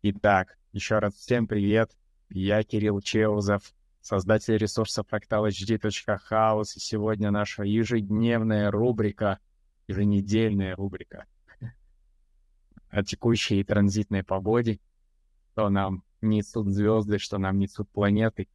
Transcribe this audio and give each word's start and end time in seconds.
Итак, 0.00 0.56
еще 0.72 1.00
раз 1.00 1.14
всем 1.14 1.48
привет. 1.48 1.90
Я 2.28 2.62
Кирилл 2.62 3.00
Чеузов, 3.00 3.74
создатель 4.00 4.56
ресурса 4.56 5.02
fractal.hd.house. 5.02 6.76
И 6.76 6.78
сегодня 6.78 7.32
наша 7.32 7.64
ежедневная 7.64 8.70
рубрика, 8.70 9.40
еженедельная 9.88 10.76
рубрика 10.76 11.26
о 12.90 13.02
текущей 13.02 13.64
транзитной 13.64 14.22
погоде, 14.22 14.78
что 15.50 15.68
нам 15.68 16.04
несут 16.20 16.68
звезды, 16.68 17.18
что 17.18 17.38
нам 17.38 17.58
несут 17.58 17.90
планеты, 17.90 18.48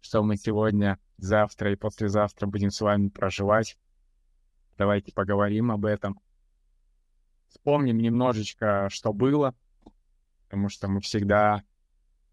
что 0.00 0.24
мы 0.24 0.36
сегодня, 0.36 0.98
завтра 1.16 1.70
и 1.70 1.76
послезавтра 1.76 2.48
будем 2.48 2.72
с 2.72 2.80
вами 2.80 3.06
проживать. 3.06 3.78
Давайте 4.76 5.12
поговорим 5.12 5.70
об 5.70 5.84
этом. 5.84 6.18
Вспомним 7.50 7.98
немножечко, 7.98 8.88
что 8.90 9.12
было, 9.12 9.54
потому 10.52 10.68
что 10.68 10.86
мы 10.86 11.00
всегда 11.00 11.62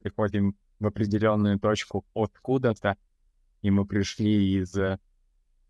приходим 0.01 0.57
в 0.77 0.87
определенную 0.87 1.57
точку 1.57 2.05
откуда-то, 2.13 2.97
и 3.61 3.71
мы 3.71 3.85
пришли 3.85 4.59
из 4.59 4.75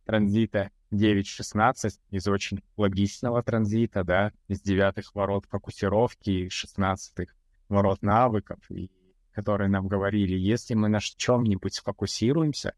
транзита 0.04 0.72
9.16, 0.92 2.00
из 2.10 2.28
очень 2.28 2.64
логичного 2.76 3.44
транзита, 3.44 4.04
да, 4.04 4.34
из 4.48 4.62
девятых 4.62 5.14
ворот 5.14 5.46
фокусировки, 5.46 6.50
шестнадцатых 6.50 7.36
ворот 7.68 8.02
навыков, 8.02 8.60
и 8.72 8.90
которые 9.32 9.70
нам 9.70 9.88
говорили, 9.88 10.36
если 10.36 10.74
мы 10.74 10.90
на 10.90 11.02
чем-нибудь 11.02 11.76
сфокусируемся 11.76 12.74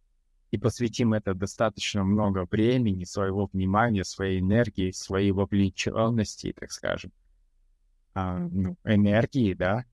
и 0.52 0.58
посвятим 0.58 1.14
это 1.14 1.34
достаточно 1.34 2.04
много 2.04 2.46
времени, 2.52 3.06
своего 3.06 3.50
внимания, 3.54 4.04
своей 4.04 4.42
энергии, 4.42 4.92
своей 4.92 5.32
вовлеченности, 5.32 6.54
так 6.60 6.74
скажем, 6.74 7.14
ну, 8.14 8.78
энергии, 8.84 9.54
да, 9.54 9.86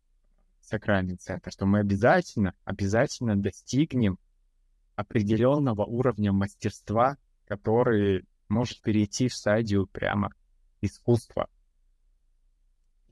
сакральный 0.61 1.17
центр, 1.17 1.51
что 1.51 1.67
мы 1.67 1.81
обязательно, 1.81 2.55
обязательно 2.65 3.37
достигнем 3.37 4.19
определенного 4.97 5.85
уровня 5.85 6.33
мастерства, 6.33 7.17
который 7.47 8.25
может 8.49 8.81
перейти 8.83 9.29
в 9.29 9.35
стадию 9.35 9.87
прямо 9.87 10.33
искусства. 10.81 11.49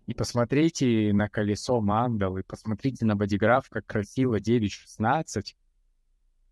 И 0.07 0.15
посмотрите 0.15 1.13
на 1.13 1.29
колесо 1.29 1.81
мандалы, 1.81 2.45
посмотрите 2.45 3.05
на 3.05 3.17
бодиграф, 3.17 3.69
как 3.69 3.87
красиво 3.87 4.39
9.16. 4.39 5.57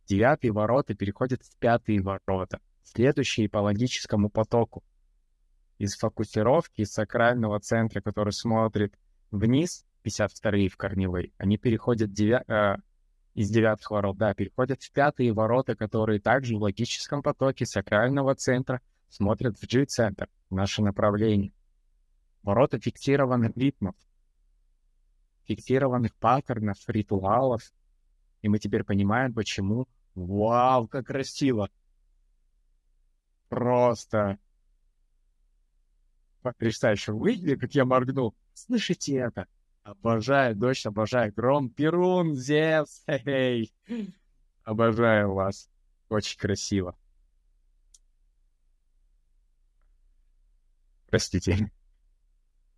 Девятые 0.06 0.52
ворота 0.52 0.94
переходят 0.94 1.42
в 1.42 1.56
пятые 1.58 2.00
ворота, 2.00 2.60
следующие 2.82 3.48
по 3.48 3.58
логическому 3.58 4.28
потоку. 4.28 4.82
Из 5.84 5.98
фокусировки, 5.98 6.80
из 6.80 6.92
сакрального 6.92 7.60
центра, 7.60 8.00
который 8.00 8.32
смотрит 8.32 8.98
вниз, 9.30 9.84
52-е 10.02 10.70
в 10.70 10.78
корневой, 10.78 11.34
они 11.36 11.58
переходят 11.58 12.10
девя... 12.10 12.42
э, 12.48 12.76
из 13.34 13.50
девятых 13.50 13.90
ворот, 13.90 14.16
да, 14.16 14.32
переходят 14.32 14.82
в 14.82 14.90
пятые 14.92 15.34
ворота, 15.34 15.76
которые 15.76 16.20
также 16.20 16.56
в 16.56 16.62
логическом 16.62 17.22
потоке 17.22 17.66
сакрального 17.66 18.34
центра 18.34 18.80
смотрят 19.10 19.58
в 19.58 19.70
G-центр, 19.70 20.30
наше 20.48 20.80
направление. 20.80 21.52
Ворота 22.42 22.78
фиксированных 22.80 23.54
ритмов, 23.54 23.94
фиксированных 25.44 26.14
паттернов, 26.14 26.78
ритуалов. 26.88 27.60
И 28.40 28.48
мы 28.48 28.58
теперь 28.58 28.84
понимаем, 28.84 29.34
почему. 29.34 29.86
Вау, 30.14 30.88
как 30.88 31.08
красиво! 31.08 31.68
Просто 33.50 34.38
потрясающе. 36.44 37.12
Вы 37.12 37.56
как 37.56 37.74
я 37.74 37.84
моргнул? 37.84 38.34
Слышите 38.52 39.16
это? 39.16 39.46
Обожаю 39.82 40.54
дождь, 40.54 40.86
обожаю 40.86 41.32
гром. 41.32 41.70
Перун, 41.70 42.34
Зевс, 42.34 43.02
эй! 43.06 43.72
Обожаю 44.62 45.32
вас. 45.32 45.68
Очень 46.08 46.38
красиво. 46.38 46.96
Простите. 51.10 51.70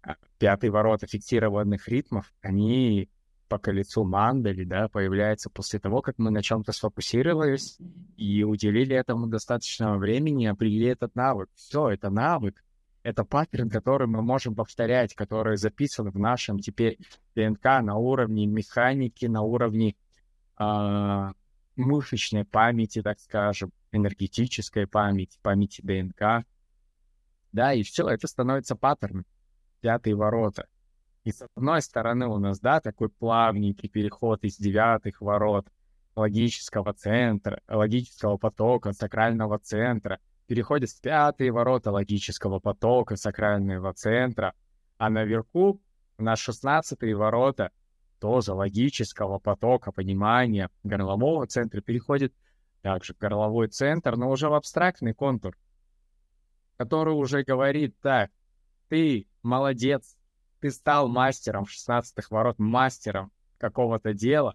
А, 0.03 0.17
пятые 0.39 0.71
ворота 0.71 1.07
фиксированных 1.07 1.89
ритмов, 1.89 2.33
они 2.41 3.09
по 3.49 3.59
колесу 3.59 4.05
мандали, 4.05 4.65
да, 4.65 4.89
появляются 4.89 5.51
после 5.51 5.79
того, 5.79 6.03
как 6.03 6.19
мы 6.19 6.31
на 6.31 6.43
чем-то 6.43 6.73
сфокусировались 6.73 7.79
и 8.17 8.43
уделили 8.43 8.97
этому 8.97 9.27
достаточно 9.27 9.97
времени, 9.97 10.47
определили 10.47 10.91
этот 10.91 11.15
навык. 11.15 11.49
Все, 11.55 11.91
это 11.91 12.11
навык, 12.11 12.63
это 13.07 13.25
паттерн, 13.25 13.71
который 13.71 14.09
мы 14.09 14.21
можем 14.21 14.57
повторять, 14.57 15.15
который 15.15 15.57
записан 15.57 16.11
в 16.11 16.19
нашем 16.19 16.59
теперь 16.59 16.99
ДНК 17.37 17.65
на 17.81 17.95
уровне 17.95 18.47
механики, 18.47 19.27
на 19.27 19.43
уровне 19.43 19.95
э, 20.59 21.33
мышечной 21.77 22.45
памяти, 22.45 23.03
так 23.03 23.21
скажем, 23.21 23.71
энергетической 23.93 24.89
памяти, 24.89 25.39
памяти 25.41 25.83
ДНК. 25.83 26.45
Да, 27.53 27.73
и 27.75 27.85
все, 27.85 28.09
это 28.09 28.27
становится 28.27 28.75
паттерном 28.75 29.25
пятые 29.81 30.17
ворота. 30.17 30.67
И 31.23 31.31
с 31.31 31.47
одной 31.55 31.83
стороны 31.83 32.27
у 32.27 32.39
нас, 32.39 32.59
да, 32.59 32.81
такой 32.81 33.09
плавненький 33.09 33.89
переход 33.89 34.43
из 34.43 34.57
девятых 34.57 35.21
ворот 35.21 35.69
логического 36.17 36.93
центра, 36.93 37.63
логического 37.69 38.37
потока, 38.37 38.93
сакрального 38.93 39.61
центра, 39.61 40.19
переходит 40.47 40.91
в 40.91 41.01
пятые 41.01 41.53
ворота 41.53 41.91
логического 41.91 42.59
потока, 42.59 43.17
сакрального 43.17 43.93
центра, 43.93 44.55
а 44.99 45.11
наверху 45.11 45.81
на 46.19 46.37
шестнадцатые 46.37 47.15
ворота 47.15 47.71
тоже 48.19 48.53
логического 48.53 49.39
потока, 49.39 49.93
понимания 49.93 50.71
горлового 50.83 51.47
центра 51.47 51.81
переходит 51.81 52.33
также 52.83 53.15
горловой 53.19 53.69
центр, 53.69 54.17
но 54.17 54.31
уже 54.31 54.49
в 54.49 54.55
абстрактный 54.55 55.13
контур, 55.13 55.57
который 56.77 57.15
уже 57.15 57.43
говорит 57.43 57.99
так, 58.01 58.31
ты 58.89 59.27
молодец, 59.43 60.17
ты 60.61 60.71
стал 60.71 61.09
мастером 61.09 61.67
16 61.67 62.31
ворот, 62.31 62.59
мастером 62.59 63.33
какого-то 63.59 64.15
дела, 64.15 64.55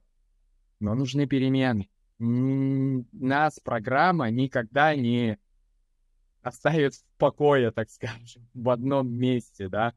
но 0.80 0.96
нужны 0.96 1.28
перемены. 1.28 1.90
Нас 2.20 3.60
программа 3.60 4.30
никогда 4.30 4.96
не 4.96 5.38
оставит 6.42 6.96
в 6.96 7.04
покое, 7.18 7.72
так 7.72 7.90
скажем, 7.90 8.48
в 8.54 8.70
одном 8.70 9.12
месте, 9.12 9.70
да, 9.70 9.94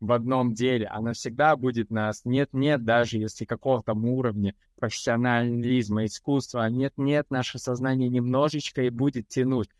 в 0.00 0.12
одном 0.12 0.54
деле. 0.54 0.86
Она 0.86 1.12
всегда 1.12 1.56
будет 1.56 1.90
нас 1.90 2.24
нет-нет, 2.24 2.84
даже 2.84 3.18
если 3.18 3.44
какого-то 3.44 3.94
уровня 3.94 4.54
профессионализма, 4.76 6.04
искусства, 6.04 6.68
нет-нет, 6.68 7.30
наше 7.30 7.58
сознание 7.58 8.08
немножечко 8.08 8.82
и 8.82 8.90
будет 8.90 9.28
тянуть 9.28 9.70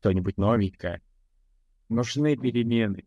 что-нибудь 0.00 0.36
новенькое. 0.36 1.00
Нужны 1.88 2.36
перемены 2.36 3.04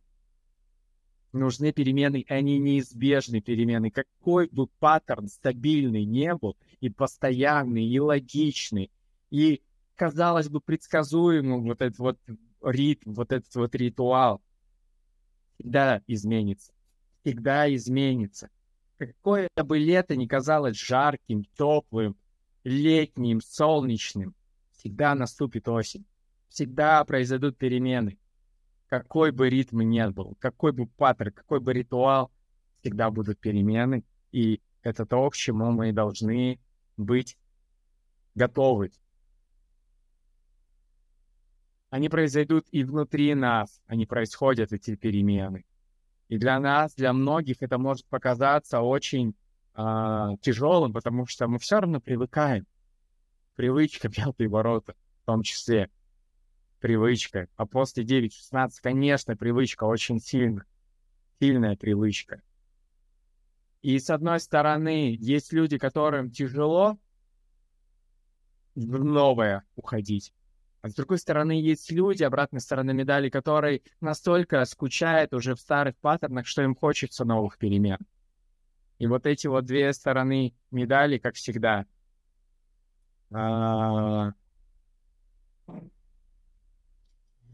нужны 1.35 1.71
перемены, 1.71 2.25
они 2.27 2.57
неизбежны 2.57 3.41
перемены. 3.41 3.91
Какой 3.91 4.47
бы 4.47 4.67
паттерн 4.79 5.27
стабильный 5.27 6.05
не 6.05 6.33
был, 6.33 6.57
и 6.79 6.89
постоянный, 6.89 7.85
и 7.85 7.99
логичный, 7.99 8.91
и, 9.29 9.61
казалось 9.95 10.49
бы, 10.49 10.61
предсказуемый 10.61 11.61
вот 11.61 11.81
этот 11.81 11.99
вот 11.99 12.19
ритм, 12.63 13.13
вот 13.13 13.31
этот 13.31 13.53
вот 13.55 13.75
ритуал, 13.75 14.41
всегда 15.55 16.01
изменится. 16.07 16.73
Всегда 17.21 17.73
изменится. 17.73 18.49
Какое 18.97 19.49
бы 19.55 19.77
лето 19.79 20.15
ни 20.15 20.25
казалось 20.25 20.77
жарким, 20.77 21.43
теплым, 21.57 22.15
летним, 22.63 23.41
солнечным, 23.41 24.35
всегда 24.77 25.15
наступит 25.15 25.67
осень. 25.67 26.05
Всегда 26.49 27.03
произойдут 27.03 27.57
перемены 27.57 28.17
какой 28.87 29.31
бы 29.31 29.49
ритм 29.49 29.81
ни 29.81 30.07
был, 30.09 30.37
какой 30.39 30.71
бы 30.71 30.87
паттерн, 30.87 31.31
какой 31.31 31.59
бы 31.59 31.73
ритуал, 31.73 32.31
всегда 32.79 33.09
будут 33.09 33.39
перемены, 33.39 34.03
и 34.31 34.61
это 34.83 35.05
то, 35.05 35.29
к 35.29 35.35
чему 35.35 35.71
мы 35.71 35.91
должны 35.91 36.59
быть 36.97 37.37
готовы. 38.35 38.91
Они 41.95 42.09
произойдут 42.09 42.67
и 42.71 42.83
внутри 42.83 43.33
нас, 43.35 43.79
они 43.87 44.05
происходят, 44.05 44.73
эти 44.73 44.97
перемены. 44.97 45.63
И 46.27 46.37
для 46.37 46.59
нас, 46.59 46.93
для 46.93 47.13
многих 47.13 47.61
это 47.61 47.77
может 47.77 48.05
показаться 48.07 48.81
очень 48.81 49.33
э, 49.75 50.27
тяжелым, 50.41 50.91
потому 50.91 51.25
что 51.25 51.47
мы 51.47 51.57
все 51.57 51.79
равно 51.79 52.01
привыкаем. 52.01 52.67
Привычка, 53.55 54.09
пятые 54.09 54.49
ворота 54.49 54.93
в 55.21 55.25
том 55.25 55.41
числе 55.41 55.89
привычка. 56.81 57.47
А 57.55 57.65
после 57.65 58.03
9-16, 58.03 58.71
конечно, 58.83 59.37
привычка 59.37 59.85
очень 59.85 60.19
сильная. 60.19 60.65
Сильная 61.39 61.77
привычка. 61.77 62.41
И 63.81 63.99
с 63.99 64.09
одной 64.09 64.41
стороны, 64.41 65.15
есть 65.17 65.53
люди, 65.53 65.77
которым 65.77 66.29
тяжело 66.29 66.97
в 68.75 69.01
новое 69.01 69.63
уходить. 69.77 70.33
А 70.85 70.89
с 70.89 70.93
другой 70.93 71.17
стороны, 71.17 71.53
есть 71.53 71.91
люди, 71.91 72.21
обратной 72.21 72.61
стороны 72.61 72.93
медали, 72.93 73.29
которые 73.29 73.81
настолько 74.01 74.63
скучают 74.65 75.33
уже 75.33 75.55
в 75.55 75.59
старых 75.59 75.95
паттернах, 75.97 76.45
что 76.45 76.61
им 76.61 76.75
хочется 76.75 77.25
новых 77.25 77.57
перемен. 77.57 77.97
И 78.99 79.07
вот 79.07 79.25
эти 79.25 79.47
вот 79.47 79.65
две 79.65 79.91
стороны 79.93 80.53
медали, 80.69 81.17
как 81.17 81.33
всегда. 81.33 81.87
А, 83.31 84.33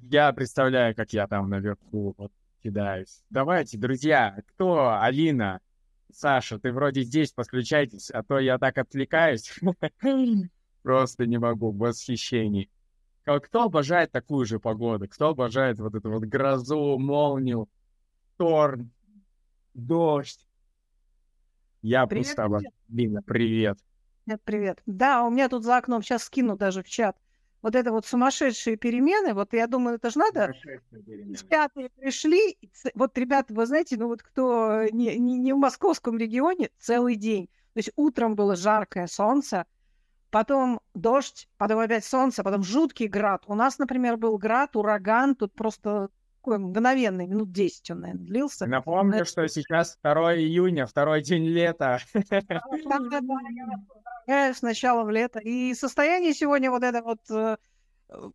я 0.01 0.33
представляю, 0.33 0.93
как 0.93 1.13
я 1.13 1.25
там 1.25 1.49
наверху 1.49 2.13
вот 2.17 2.33
кидаюсь. 2.61 3.23
Давайте, 3.29 3.77
друзья, 3.77 4.43
кто? 4.45 4.99
Алина, 4.99 5.61
Саша, 6.11 6.59
ты 6.59 6.73
вроде 6.73 7.03
здесь, 7.03 7.31
подключайтесь, 7.31 8.11
а 8.11 8.23
то 8.23 8.39
я 8.39 8.59
так 8.59 8.77
отвлекаюсь. 8.77 9.57
Просто 10.83 11.25
не 11.25 11.37
могу, 11.37 11.71
в 11.71 11.77
восхищении. 11.77 12.69
Кто 13.23 13.63
обожает 13.63 14.11
такую 14.11 14.45
же 14.45 14.59
погоду? 14.59 15.07
Кто 15.07 15.29
обожает 15.29 15.79
вот 15.79 15.95
эту 15.95 16.09
вот 16.11 16.23
грозу, 16.23 16.97
молнию, 16.97 17.69
торн, 18.37 18.91
дождь? 19.73 20.47
Я 21.81 22.05
привет, 22.07 22.25
просто 22.25 22.43
обожаю. 22.43 22.73
Лина, 22.89 23.21
привет. 23.21 23.79
Нет, 24.25 24.41
привет. 24.43 24.81
Да, 24.85 25.23
у 25.23 25.29
меня 25.29 25.49
тут 25.49 25.63
за 25.63 25.77
окном, 25.77 26.01
сейчас 26.01 26.23
скину 26.23 26.55
даже 26.55 26.83
в 26.83 26.87
чат, 26.87 27.17
вот 27.61 27.75
это 27.75 27.91
вот 27.91 28.05
сумасшедшие 28.05 28.75
перемены, 28.75 29.33
вот 29.33 29.53
я 29.53 29.67
думаю, 29.67 29.97
это 29.97 30.09
же 30.09 30.19
надо... 30.19 30.53
Пятые 31.49 31.89
пришли, 31.89 32.57
вот, 32.95 33.17
ребята, 33.17 33.53
вы 33.53 33.65
знаете, 33.65 33.97
ну 33.97 34.07
вот 34.07 34.23
кто 34.23 34.83
не, 34.91 35.17
не, 35.17 35.37
не 35.37 35.53
в 35.53 35.57
московском 35.57 36.17
регионе, 36.17 36.71
целый 36.79 37.15
день. 37.15 37.47
То 37.73 37.77
есть 37.77 37.91
утром 37.95 38.35
было 38.35 38.55
жаркое 38.55 39.07
солнце, 39.07 39.65
потом 40.31 40.79
дождь, 40.95 41.47
потом 41.57 41.79
опять 41.79 42.05
солнце, 42.05 42.43
потом 42.43 42.63
жуткий 42.63 43.07
град. 43.07 43.43
У 43.47 43.53
нас, 43.53 43.77
например, 43.77 44.17
был 44.17 44.37
град, 44.37 44.75
ураган, 44.75 45.35
тут 45.35 45.53
просто 45.53 46.09
такой 46.41 46.57
мгновенный, 46.57 47.27
минут 47.27 47.51
10 47.51 47.91
он, 47.91 47.99
наверное, 47.99 48.25
длился. 48.25 48.65
Напомню, 48.65 49.17
Это... 49.17 49.25
что 49.25 49.47
сейчас 49.47 49.99
2 50.01 50.37
июня, 50.37 50.87
второй 50.87 51.21
день 51.21 51.45
лета. 51.45 51.99
С 54.27 54.61
начала 54.61 55.03
в 55.03 55.09
лето. 55.09 55.39
И 55.39 55.73
состояние 55.73 56.33
сегодня 56.33 56.71
вот 56.71 56.83
это 56.83 57.01
вот 57.01 57.19
э, 57.29 57.57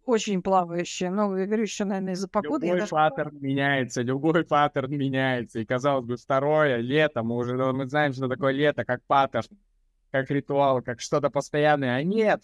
очень 0.04 0.42
плавающее. 0.42 1.10
Ну, 1.10 1.36
я 1.36 1.46
говорю, 1.46 1.62
еще, 1.62 1.84
наверное, 1.84 2.14
из-за 2.14 2.28
погоды. 2.28 2.66
Любой 2.66 2.80
даже... 2.80 2.90
паттерн 2.90 3.38
меняется, 3.40 4.02
любой 4.02 4.44
паттерн 4.44 4.90
меняется. 4.90 5.60
И, 5.60 5.64
казалось 5.64 6.04
бы, 6.04 6.16
второе 6.16 6.78
лето, 6.78 7.22
мы 7.22 7.36
уже 7.36 7.56
мы 7.56 7.88
знаем, 7.88 8.12
что 8.12 8.28
такое 8.28 8.52
лето, 8.52 8.84
как 8.84 9.00
паттерн 9.06 9.56
как 10.10 10.30
ритуал, 10.30 10.82
как 10.82 11.00
что-то 11.00 11.30
постоянное. 11.30 11.96
А 11.96 12.02
нет, 12.02 12.42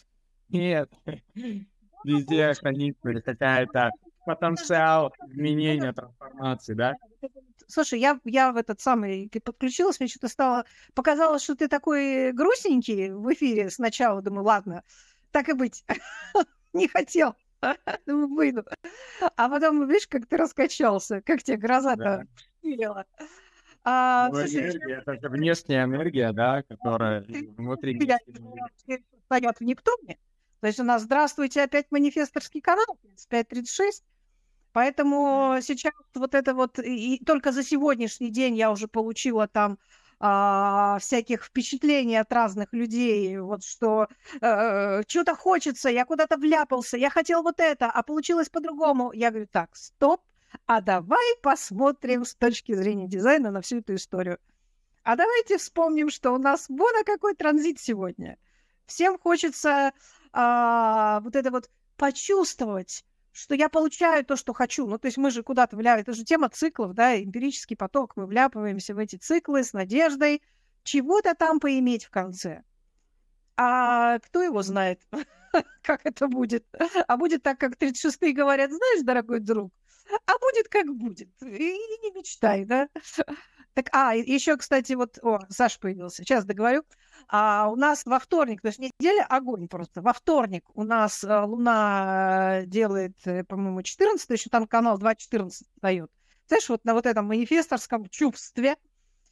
нет. 0.48 0.90
Везде 2.04 2.54
хранится 2.54 3.20
какая-то 3.24 3.90
потенциал 4.24 5.12
изменения, 5.28 5.92
трансформации, 5.92 6.74
да? 6.74 6.94
Слушай, 7.66 8.00
я, 8.00 8.20
я 8.24 8.52
в 8.52 8.56
этот 8.56 8.80
самый 8.80 9.30
подключилась, 9.44 9.98
мне 9.98 10.08
что-то 10.08 10.28
стало... 10.28 10.64
Показалось, 10.94 11.42
что 11.42 11.54
ты 11.54 11.68
такой 11.68 12.32
грустненький 12.32 13.10
в 13.10 13.32
эфире 13.32 13.70
сначала. 13.70 14.20
Думаю, 14.20 14.44
ладно, 14.44 14.82
так 15.30 15.48
и 15.48 15.54
быть. 15.54 15.84
Не 16.72 16.88
хотел. 16.88 17.34
Думаю, 18.06 18.28
выйду. 18.28 18.64
А 19.36 19.48
потом, 19.48 19.88
видишь, 19.88 20.08
как 20.08 20.26
ты 20.26 20.36
раскачался, 20.36 21.22
как 21.22 21.42
тебе 21.42 21.56
гроза-то 21.56 22.26
да. 22.62 23.06
А, 23.84 24.28
ну, 24.30 24.40
энергия, 24.40 25.02
это 25.04 25.28
внешняя 25.28 25.84
энергия, 25.84 26.32
да, 26.32 26.62
которая 26.62 27.24
внутри... 27.56 28.00
Стоят 29.26 29.58
в 29.58 29.64
Нептуне. 29.64 30.18
То 30.60 30.66
есть 30.68 30.78
у 30.78 30.84
нас, 30.84 31.02
здравствуйте, 31.02 31.62
опять 31.62 31.86
манифесторский 31.90 32.60
канал, 32.60 32.98
3536. 33.02 34.04
Поэтому 34.72 35.58
сейчас 35.60 35.92
вот 36.14 36.34
это 36.34 36.54
вот, 36.54 36.78
и 36.78 37.20
только 37.26 37.52
за 37.52 37.62
сегодняшний 37.62 38.30
день 38.30 38.56
я 38.56 38.70
уже 38.70 38.88
получила 38.88 39.48
там 39.48 39.78
а, 40.24 40.98
всяких 41.00 41.44
впечатлений 41.44 42.16
от 42.16 42.32
разных 42.32 42.72
людей, 42.72 43.38
вот 43.38 43.64
что 43.64 44.06
э, 44.40 45.02
что-то 45.08 45.34
хочется, 45.34 45.90
я 45.90 46.04
куда-то 46.04 46.36
вляпался, 46.36 46.96
я 46.96 47.10
хотел 47.10 47.42
вот 47.42 47.58
это, 47.58 47.90
а 47.90 48.02
получилось 48.04 48.48
по-другому. 48.48 49.12
Я 49.12 49.30
говорю, 49.30 49.48
так, 49.50 49.74
стоп, 49.74 50.22
а 50.66 50.80
давай 50.80 51.36
посмотрим 51.42 52.24
с 52.24 52.34
точки 52.34 52.74
зрения 52.74 53.08
дизайна 53.08 53.50
на 53.50 53.60
всю 53.60 53.78
эту 53.78 53.94
историю. 53.94 54.38
А 55.04 55.16
давайте 55.16 55.58
вспомним, 55.58 56.10
что 56.10 56.32
у 56.32 56.38
нас 56.38 56.68
вон 56.68 56.94
а 57.00 57.04
какой 57.04 57.34
транзит 57.34 57.80
сегодня. 57.80 58.38
Всем 58.86 59.18
хочется 59.18 59.92
а, 60.32 61.20
вот 61.20 61.34
это 61.34 61.50
вот 61.50 61.70
почувствовать, 61.96 63.04
что 63.32 63.54
я 63.54 63.68
получаю 63.68 64.24
то, 64.24 64.36
что 64.36 64.52
хочу. 64.52 64.86
Ну, 64.86 64.98
то 64.98 65.06
есть 65.06 65.18
мы 65.18 65.30
же 65.30 65.42
куда-то 65.42 65.76
вляпываем. 65.76 66.02
Это 66.02 66.12
же 66.12 66.24
тема 66.24 66.48
циклов, 66.50 66.94
да, 66.94 67.20
эмпирический 67.20 67.76
поток. 67.76 68.16
Мы 68.16 68.26
вляпываемся 68.26 68.94
в 68.94 68.98
эти 68.98 69.16
циклы 69.16 69.64
с 69.64 69.72
надеждой 69.72 70.42
чего-то 70.84 71.34
там 71.34 71.60
поиметь 71.60 72.04
в 72.04 72.10
конце. 72.10 72.62
А 73.56 74.18
кто 74.18 74.42
его 74.42 74.62
знает, 74.62 75.00
как 75.82 76.04
это 76.04 76.28
будет? 76.28 76.66
А 77.06 77.16
будет 77.16 77.42
так, 77.42 77.58
как 77.58 77.74
36-е 77.74 78.32
говорят, 78.32 78.70
знаешь, 78.70 79.02
дорогой 79.02 79.40
друг, 79.40 79.72
а 80.26 80.38
будет 80.38 80.68
как 80.68 80.86
будет. 80.94 81.30
И 81.42 81.76
не 82.02 82.10
мечтай, 82.12 82.64
да? 82.64 82.88
Так, 83.74 83.88
а, 83.92 84.14
еще, 84.14 84.58
кстати, 84.58 84.92
вот, 84.92 85.18
о, 85.22 85.40
Саша 85.48 85.80
появился, 85.80 86.22
сейчас 86.22 86.44
договорю. 86.44 86.84
А 87.28 87.70
у 87.70 87.76
нас 87.76 88.04
во 88.04 88.18
вторник, 88.18 88.60
то 88.60 88.68
есть 88.68 88.78
неделя 88.78 89.24
огонь 89.24 89.66
просто. 89.66 90.02
Во 90.02 90.12
вторник 90.12 90.64
у 90.74 90.82
нас 90.84 91.24
а, 91.24 91.46
Луна 91.46 92.64
делает, 92.66 93.16
э, 93.24 93.44
по-моему, 93.44 93.80
14, 93.80 94.28
еще 94.28 94.50
там 94.50 94.66
канал 94.66 94.98
2.14 94.98 95.62
дает. 95.80 96.10
Знаешь, 96.48 96.68
вот 96.68 96.84
на 96.84 96.92
вот 96.92 97.06
этом 97.06 97.26
манифесторском 97.26 98.06
чувстве, 98.10 98.76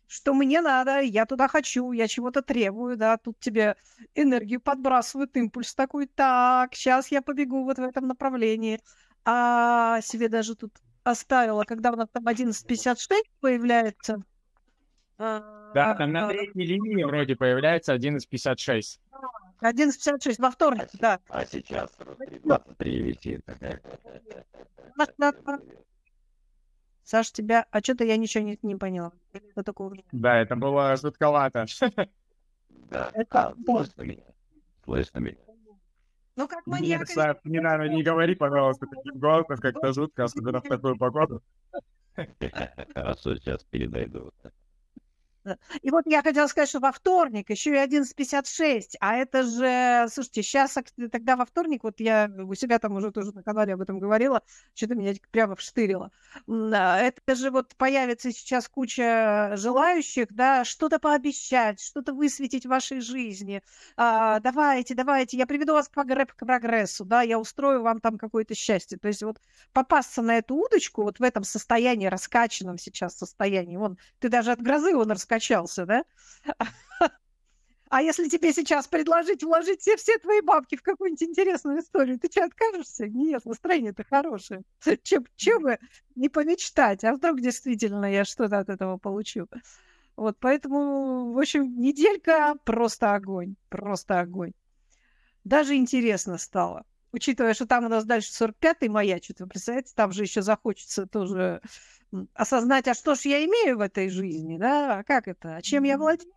что 0.06 0.32
мне 0.32 0.60
надо, 0.60 1.00
я 1.00 1.26
туда 1.26 1.46
хочу, 1.46 1.92
я 1.92 2.08
чего-то 2.08 2.42
требую, 2.42 2.96
да, 2.96 3.16
тут 3.16 3.38
тебе 3.38 3.76
энергию 4.14 4.60
подбрасывают, 4.60 5.36
импульс 5.36 5.74
такой, 5.74 6.06
так, 6.06 6.74
сейчас 6.74 7.08
я 7.08 7.22
побегу 7.22 7.64
вот 7.64 7.78
в 7.78 7.82
этом 7.82 8.08
направлении 8.08 8.80
а 9.24 10.00
себе 10.00 10.28
даже 10.28 10.54
тут 10.54 10.72
оставила, 11.04 11.64
когда 11.64 11.92
у 11.92 11.96
нас 11.96 12.08
там 12.12 12.26
11.56 12.26 12.96
появляется. 13.40 14.22
А, 15.18 15.72
да, 15.74 15.94
там 15.94 16.12
на 16.12 16.28
третьей 16.28 16.66
линии 16.66 17.04
вроде 17.04 17.36
появляется 17.36 17.94
11.56. 17.94 18.98
11.56 19.60 20.36
во 20.38 20.50
вторник, 20.50 20.88
да. 20.94 21.20
А 21.28 21.44
сейчас 21.44 21.90
привести. 22.78 23.40
Саш, 27.04 27.32
тебя... 27.32 27.66
А 27.70 27.80
что-то 27.80 28.04
я 28.04 28.16
ничего 28.16 28.44
не, 28.44 28.58
не 28.62 28.76
поняла. 28.76 29.12
Это 29.32 29.64
такого... 29.64 29.96
Да, 30.12 30.38
это 30.38 30.56
было 30.56 30.96
жутковато. 30.96 31.66
Да, 32.90 33.10
это... 33.14 33.48
а, 33.48 33.54
слышно 33.64 34.02
меня. 34.02 34.22
Слышно 34.84 35.18
меня. 35.18 35.36
Ну, 36.40 36.48
как 36.48 36.66
маньяк. 36.66 37.06
Не, 37.44 37.50
не 37.50 37.60
надо, 37.60 37.86
не 37.86 38.02
говори, 38.02 38.34
пожалуйста, 38.34 38.86
таким 38.86 39.20
голосом, 39.20 39.58
как-то 39.58 39.92
жутко, 39.92 40.24
особенно 40.24 40.60
в 40.60 40.62
такую 40.62 40.96
погоду. 40.96 41.42
Хорошо, 42.94 43.36
сейчас 43.36 43.62
передойду. 43.64 44.32
И 45.82 45.90
вот 45.90 46.04
я 46.06 46.22
хотела 46.22 46.46
сказать, 46.46 46.68
что 46.68 46.80
во 46.80 46.92
вторник 46.92 47.50
еще 47.50 47.70
и 47.70 47.78
11.56, 47.78 48.96
а 49.00 49.16
это 49.16 49.42
же, 49.42 50.08
слушайте, 50.12 50.42
сейчас 50.42 50.76
тогда 51.10 51.36
во 51.36 51.44
вторник, 51.44 51.84
вот 51.84 52.00
я 52.00 52.30
у 52.38 52.54
себя 52.54 52.78
там 52.78 52.92
уже 52.94 53.10
тоже 53.10 53.32
на 53.32 53.42
канале 53.42 53.74
об 53.74 53.80
этом 53.80 53.98
говорила, 53.98 54.42
что-то 54.74 54.94
меня 54.94 55.14
прямо 55.30 55.56
вштырило. 55.56 56.10
А, 56.48 56.98
это 56.98 57.34
же 57.34 57.50
вот 57.50 57.74
появится 57.76 58.32
сейчас 58.32 58.68
куча 58.68 59.52
желающих, 59.56 60.26
да, 60.30 60.64
что-то 60.64 60.98
пообещать, 60.98 61.80
что-то 61.80 62.12
высветить 62.12 62.66
в 62.66 62.68
вашей 62.68 63.00
жизни. 63.00 63.62
А, 63.96 64.40
давайте, 64.40 64.94
давайте, 64.94 65.36
я 65.36 65.46
приведу 65.46 65.72
вас 65.72 65.88
к 65.88 65.92
прогрессу, 65.92 67.04
да, 67.04 67.22
я 67.22 67.38
устрою 67.38 67.82
вам 67.82 68.00
там 68.00 68.18
какое-то 68.18 68.54
счастье. 68.54 68.98
То 68.98 69.08
есть 69.08 69.22
вот 69.22 69.40
попасться 69.72 70.22
на 70.22 70.38
эту 70.38 70.54
удочку 70.54 71.02
вот 71.02 71.18
в 71.18 71.22
этом 71.22 71.44
состоянии, 71.44 72.06
раскачанном 72.06 72.78
сейчас 72.78 73.16
состоянии, 73.16 73.76
вон, 73.76 73.98
ты 74.18 74.28
даже 74.28 74.52
от 74.52 74.60
грозы 74.60 74.94
он 74.96 75.10
раскачан, 75.10 75.39
раскачался, 75.40 75.86
да? 75.86 76.04
А 77.88 78.02
если 78.02 78.28
тебе 78.28 78.52
сейчас 78.52 78.86
предложить 78.86 79.42
вложить 79.42 79.80
все, 79.80 79.96
все 79.96 80.16
твои 80.18 80.40
бабки 80.42 80.76
в 80.76 80.82
какую-нибудь 80.82 81.24
интересную 81.24 81.80
историю, 81.80 82.20
ты 82.20 82.30
что, 82.30 82.44
откажешься? 82.44 83.08
Нет, 83.08 83.44
настроение-то 83.44 84.04
хорошее. 84.04 84.62
Чем, 85.02 85.26
чем 85.34 85.62
бы 85.62 85.76
не 86.14 86.28
помечтать? 86.28 87.02
А 87.02 87.14
вдруг 87.14 87.40
действительно 87.40 88.04
я 88.04 88.24
что-то 88.24 88.60
от 88.60 88.68
этого 88.68 88.96
получу? 88.96 89.48
Вот, 90.14 90.36
поэтому, 90.38 91.32
в 91.32 91.38
общем, 91.38 91.80
неделька 91.80 92.54
просто 92.64 93.12
огонь, 93.16 93.56
просто 93.68 94.20
огонь. 94.20 94.52
Даже 95.42 95.74
интересно 95.74 96.38
стало. 96.38 96.84
Учитывая, 97.12 97.54
что 97.54 97.66
там 97.66 97.84
у 97.84 97.88
нас 97.88 98.04
дальше 98.04 98.30
45-й 98.32 98.88
маячит, 98.88 99.40
вы 99.40 99.46
представляете, 99.48 99.92
там 99.94 100.12
же 100.12 100.22
еще 100.22 100.42
захочется 100.42 101.06
тоже 101.06 101.60
осознать, 102.34 102.88
а 102.88 102.94
что 102.94 103.14
ж 103.14 103.22
я 103.22 103.44
имею 103.44 103.78
в 103.78 103.80
этой 103.80 104.08
жизни, 104.08 104.58
да, 104.58 104.98
а 104.98 105.04
как 105.04 105.28
это, 105.28 105.56
а 105.56 105.62
чем 105.62 105.84
я 105.84 105.98
владею. 105.98 106.32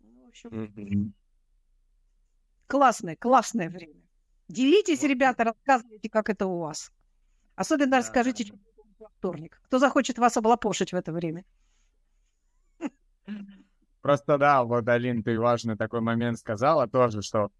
Ну, 0.00 0.24
в 0.24 0.28
общем, 0.28 1.14
классное, 2.66 3.16
классное 3.16 3.70
время. 3.70 4.00
Делитесь, 4.48 5.02
ребята, 5.02 5.44
рассказывайте, 5.44 6.10
как 6.10 6.28
это 6.28 6.46
у 6.46 6.58
вас. 6.58 6.92
Особенно 7.54 7.98
расскажите, 7.98 8.44
что 8.44 8.58
во 8.98 9.08
вторник. 9.08 9.60
Кто 9.64 9.78
захочет 9.78 10.18
вас 10.18 10.36
облапошить 10.36 10.92
в 10.92 10.96
это 10.96 11.12
время? 11.12 11.44
Просто 14.02 14.38
да, 14.38 14.64
вот, 14.64 14.88
Алин, 14.88 15.22
ты 15.22 15.38
важный 15.38 15.76
такой 15.76 16.00
момент 16.00 16.38
сказала 16.38 16.88
тоже, 16.88 17.22
что 17.22 17.50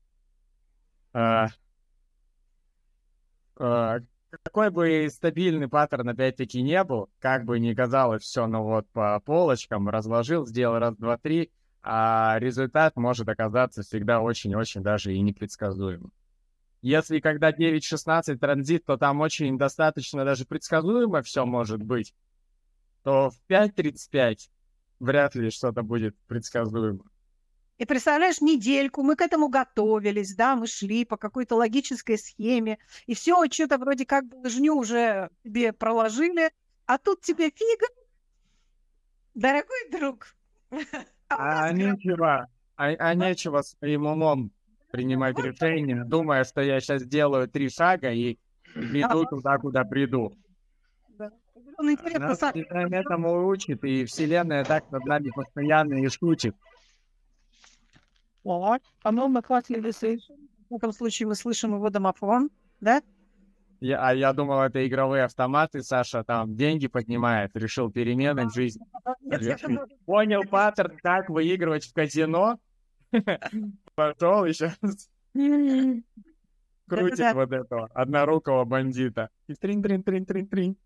э, 1.13 1.47
какой 3.61 4.71
бы 4.71 5.09
стабильный 5.11 5.69
паттерн 5.69 6.09
опять-таки 6.09 6.63
не 6.63 6.83
был, 6.85 7.11
как 7.19 7.45
бы 7.45 7.59
ни 7.59 7.75
казалось 7.75 8.23
все, 8.23 8.47
ну 8.47 8.63
вот 8.63 8.89
по 8.91 9.21
полочкам 9.21 9.89
разложил, 9.89 10.47
сделал 10.47 10.79
раз, 10.79 10.97
два, 10.97 11.19
три, 11.19 11.51
а 11.83 12.37
результат 12.39 12.97
может 12.97 13.29
оказаться 13.29 13.83
всегда 13.83 14.21
очень-очень 14.21 14.83
даже 14.83 15.15
и 15.15 15.21
непредсказуемым. 15.21 16.13
Если 16.83 17.21
когда 17.21 17.51
9.16 17.51 18.39
транзит, 18.39 18.87
то 18.87 18.97
там 18.97 19.21
очень 19.21 19.59
достаточно 19.59 20.25
даже 20.25 20.47
предсказуемо 20.47 21.23
все 21.23 21.45
может 21.45 21.83
быть, 21.83 22.15
то 23.03 23.31
в 23.31 23.39
5.35 23.51 24.49
вряд 25.01 25.35
ли 25.35 25.51
что-то 25.51 25.83
будет 25.83 26.17
предсказуемо. 26.27 27.05
И 27.81 27.87
представляешь, 27.87 28.43
недельку 28.43 29.03
мы 29.03 29.17
к 29.17 29.23
этому 29.23 29.49
готовились, 29.49 30.35
да, 30.35 30.55
мы 30.55 30.67
шли 30.67 31.07
по 31.07 31.17
какой-то 31.17 31.57
логической 31.57 32.19
схеме, 32.19 32.77
и 33.07 33.15
все 33.15 33.43
что-то 33.51 33.79
вроде 33.79 34.05
как 34.05 34.27
бы 34.27 34.37
лыжню 34.37 34.75
уже 34.75 35.31
тебе 35.43 35.73
проложили, 35.73 36.51
а 36.85 36.99
тут 36.99 37.23
тебе 37.23 37.51
фига, 37.51 37.87
дорогой 39.35 39.91
друг. 39.91 40.37
А, 41.33 41.67
а 41.67 41.73
нечего, 41.73 42.49
а, 42.77 42.87
а 42.89 43.15
нечего 43.15 43.63
своим 43.63 44.07
умом 44.07 44.51
принимать 44.91 45.39
решения, 45.39 46.03
думая, 46.05 46.43
что 46.43 46.61
я 46.61 46.81
сейчас 46.81 47.03
сделаю 47.03 47.49
три 47.49 47.71
шага 47.71 48.11
и 48.11 48.37
иду 48.75 49.25
туда, 49.27 49.57
куда 49.59 49.85
приду. 49.85 50.37
Он 51.79 51.93
интересно, 51.93 52.27
Нас 52.27 52.41
сам... 52.41 52.53
этому 52.53 53.47
учит, 53.47 53.85
и 53.85 54.05
Вселенная 54.07 54.65
так 54.65 54.91
над 54.91 55.05
нами 55.05 55.31
постоянно 55.31 55.95
и 56.05 56.09
шутит. 56.09 56.57
Оно 58.45 59.29
мы 59.29 59.43
хватили 59.43 59.91
В 60.71 60.75
этом 60.75 60.93
случае 60.93 61.29
мы 61.29 61.35
слышим 61.35 61.75
его 61.75 61.91
домофон, 61.91 62.51
да? 62.81 63.03
Я, 63.81 64.07
а 64.07 64.15
я 64.15 64.35
думал, 64.35 64.61
это 64.61 64.87
игровые 64.87 65.25
автоматы, 65.25 65.83
Саша 65.83 66.23
там 66.23 66.55
деньги 66.55 66.87
поднимает, 66.87 67.53
решил 67.55 67.91
перемены 67.91 68.47
в 68.47 68.55
жизни. 68.55 68.85
Понял 70.05 70.43
паттерн, 70.45 70.99
как 71.03 71.31
выигрывать 71.31 71.87
в 71.87 71.95
казино. 71.95 72.59
Пошел 73.95 74.45
еще 74.45 74.73
крутит 76.91 77.35
вот 77.35 77.53
этого 77.53 77.89
однорукого 77.95 78.65
бандита. 78.65 79.31
И 79.47 79.55
трин-трин-трин-трин-трин. 79.55 80.77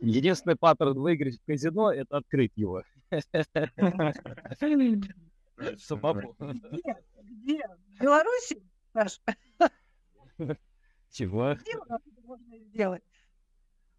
Единственный 0.00 0.56
паттерн 0.56 0.98
выиграть 0.98 1.38
в 1.38 1.44
казино— 1.44 1.92
это 1.92 2.16
открыть 2.16 2.52
его. 2.56 2.82
Самому. 5.78 6.34
Где? 6.40 6.96
Где? 7.22 7.60
В 7.68 8.00
Беларуси? 8.00 8.62
Чего? 11.10 11.54
Где 11.54 11.76
можно 12.24 12.58
сделать? 12.58 13.02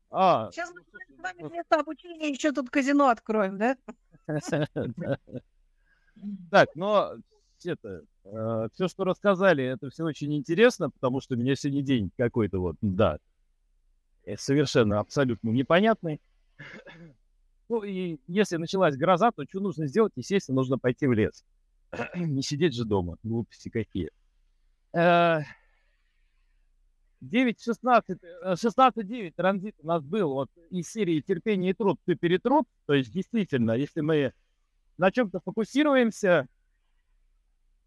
А, 0.09 0.51
Сейчас 0.51 0.71
мы 0.73 0.81
с 0.81 1.19
вами 1.19 1.47
вместо 1.47 1.79
обучения 1.79 2.29
еще 2.29 2.51
тут 2.51 2.69
казино 2.69 3.09
откроем, 3.09 3.57
да? 3.57 3.77
Так, 6.51 6.69
но 6.75 7.15
это, 7.65 8.03
э, 8.23 8.67
все, 8.73 8.87
что 8.87 9.03
рассказали, 9.03 9.63
это 9.63 9.89
все 9.89 10.03
очень 10.03 10.33
интересно, 10.35 10.89
потому 10.89 11.19
что 11.21 11.33
у 11.33 11.37
меня 11.37 11.55
сегодня 11.55 11.81
день 11.81 12.11
какой-то 12.17 12.59
вот, 12.59 12.75
да, 12.81 13.17
э, 14.25 14.37
совершенно 14.37 14.99
абсолютно 14.99 15.49
непонятный. 15.49 16.21
Ну 17.73 17.81
и 17.81 18.19
если 18.27 18.57
началась 18.57 18.95
гроза, 18.95 19.31
то 19.31 19.45
что 19.49 19.59
нужно 19.59 19.87
сделать? 19.87 20.13
Естественно, 20.15 20.57
нужно 20.57 20.77
пойти 20.77 21.07
в 21.07 21.11
лес. 21.11 21.43
Не 22.15 22.43
сидеть 22.43 22.75
же 22.75 22.85
дома. 22.85 23.17
Глупости 23.23 23.69
какие. 23.69 24.11
9-16, 24.93 25.43
16-9 27.23 29.33
транзит 29.35 29.75
у 29.81 29.87
нас 29.87 30.03
был 30.03 30.33
вот 30.33 30.51
из 30.69 30.87
серии 30.87 31.19
терпение 31.21 31.71
и 31.71 31.73
труд, 31.73 31.99
ты 32.05 32.13
перетруд. 32.13 32.67
То 32.85 32.93
есть 32.93 33.11
действительно, 33.11 33.71
если 33.71 34.01
мы 34.01 34.33
на 34.99 35.11
чем-то 35.11 35.39
фокусируемся, 35.39 36.47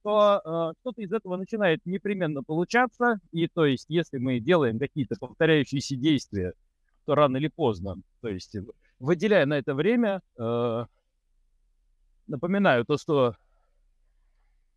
то 0.02 0.42
э, 0.44 0.72
что-то 0.80 1.00
из 1.00 1.12
этого 1.12 1.36
начинает 1.36 1.86
непременно 1.86 2.42
получаться. 2.42 3.20
И 3.30 3.46
то 3.46 3.64
есть, 3.64 3.84
если 3.86 4.18
мы 4.18 4.40
делаем 4.40 4.80
какие-то 4.80 5.14
повторяющиеся 5.14 5.94
действия, 5.94 6.54
то 7.04 7.14
рано 7.14 7.36
или 7.36 7.46
поздно, 7.46 7.94
то 8.20 8.26
есть 8.26 8.56
выделяя 8.98 9.46
на 9.46 9.58
это 9.58 9.74
время, 9.74 10.22
э, 10.38 10.86
напоминаю 12.26 12.84
то, 12.84 12.96
что 12.96 13.36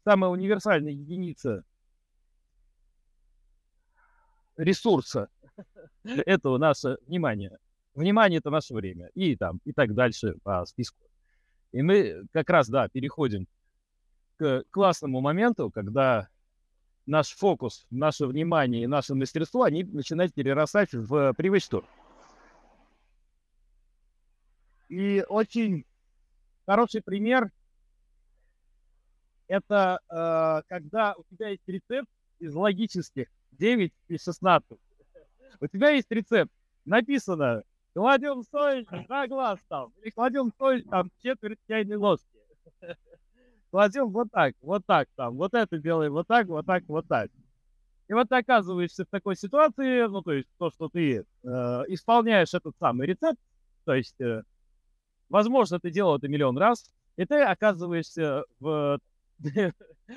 самая 0.04 0.32
универсальная 0.32 0.92
единица 0.92 1.64
ресурса 4.58 5.30
этого 6.04 6.58
наше 6.58 6.98
внимание. 7.08 7.58
Внимание 7.96 8.40
это 8.40 8.50
наше 8.50 8.74
время. 8.74 9.10
И 9.14 9.36
там, 9.36 9.60
и 9.66 9.74
так 9.74 9.94
дальше 9.94 10.36
по 10.44 10.66
списку. 10.66 11.00
И 11.72 11.82
мы 11.82 12.24
как 12.34 12.50
раз, 12.50 12.70
да, 12.70 12.88
переходим 12.88 13.48
к 14.38 14.64
классному 14.72 15.22
моменту, 15.22 15.70
когда 15.70 16.30
наш 17.06 17.32
фокус, 17.32 17.86
наше 17.90 18.26
внимание 18.26 18.84
и 18.84 18.88
наше 18.88 19.16
мастерство, 19.16 19.64
они 19.64 19.84
начинают 19.84 20.34
перерастать 20.34 20.94
в 20.94 21.34
привычку. 21.34 21.84
И 24.90 25.24
очень 25.28 25.86
хороший 26.66 27.02
пример 27.02 27.52
это 29.48 30.00
э, 30.10 30.62
когда 30.68 31.16
у 31.16 31.24
тебя 31.24 31.50
есть 31.50 31.68
рецепт 31.68 32.10
из 32.40 32.54
логических 32.54 33.28
9 33.54 33.94
и 34.08 34.18
16. 34.18 34.80
У 35.60 35.68
тебя 35.68 35.90
есть 35.90 36.10
рецепт, 36.12 36.52
написано, 36.86 37.64
кладем 37.94 38.44
соль 38.44 38.86
на 39.08 39.28
глаз 39.28 39.60
там, 39.68 39.92
или 40.02 40.12
кладем 40.12 40.52
соль 40.58 40.84
там 40.84 41.12
четверть 41.22 41.60
чайной 41.68 41.98
ложки. 41.98 42.28
Кладем 43.72 44.10
вот 44.10 44.32
так, 44.32 44.56
вот 44.62 44.84
так 44.88 45.08
там, 45.16 45.36
вот 45.36 45.54
это 45.54 45.78
делаем 45.78 46.14
вот 46.14 46.26
так, 46.26 46.48
вот 46.48 46.66
так, 46.66 46.84
вот 46.88 47.08
так. 47.08 47.30
И 48.08 48.14
вот 48.14 48.28
ты 48.28 48.38
оказываешься 48.38 49.06
в 49.06 49.10
такой 49.10 49.36
ситуации, 49.36 50.08
ну, 50.08 50.24
то 50.24 50.32
есть 50.32 50.50
то, 50.58 50.72
что 50.72 50.90
ты 50.90 51.24
э, 51.44 51.84
исполняешь 51.90 52.56
этот 52.56 52.76
самый 52.80 53.06
рецепт, 53.06 53.40
то 53.86 53.94
есть 53.94 54.20
э, 54.20 54.42
Возможно, 55.30 55.80
ты 55.80 55.92
делал 55.92 56.18
это 56.18 56.28
миллион 56.28 56.58
раз, 56.58 56.90
и 57.16 57.26
ты 57.26 57.42
оказываешься 57.42 58.44
в, 58.60 59.00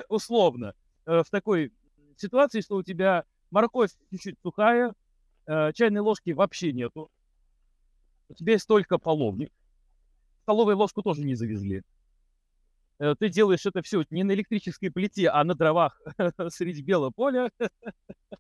условно 0.09 0.75
э, 1.07 1.23
в 1.23 1.31
такой 1.31 1.73
ситуации, 2.17 2.61
что 2.61 2.77
у 2.77 2.83
тебя 2.83 3.25
морковь 3.51 3.91
чуть-чуть 4.11 4.37
сухая, 4.43 4.95
э, 5.47 5.73
чайной 5.75 6.01
ложки 6.01 6.31
вообще 6.31 6.73
нету, 6.73 7.11
у 8.29 8.35
тебя 8.35 8.55
есть 8.55 8.67
только 8.67 8.99
половник, 8.99 9.51
столовую 10.43 10.79
ложку 10.79 11.03
тоже 11.03 11.23
не 11.23 11.35
завезли. 11.35 11.83
Э, 12.99 13.15
ты 13.19 13.29
делаешь 13.29 13.67
это 13.67 13.83
все 13.83 14.05
не 14.11 14.25
на 14.25 14.33
электрической 14.33 14.91
плите, 14.91 15.29
а 15.29 15.45
на 15.45 15.55
дровах 15.55 16.01
среди 16.49 16.83
белого 16.83 17.11
поля 17.11 17.51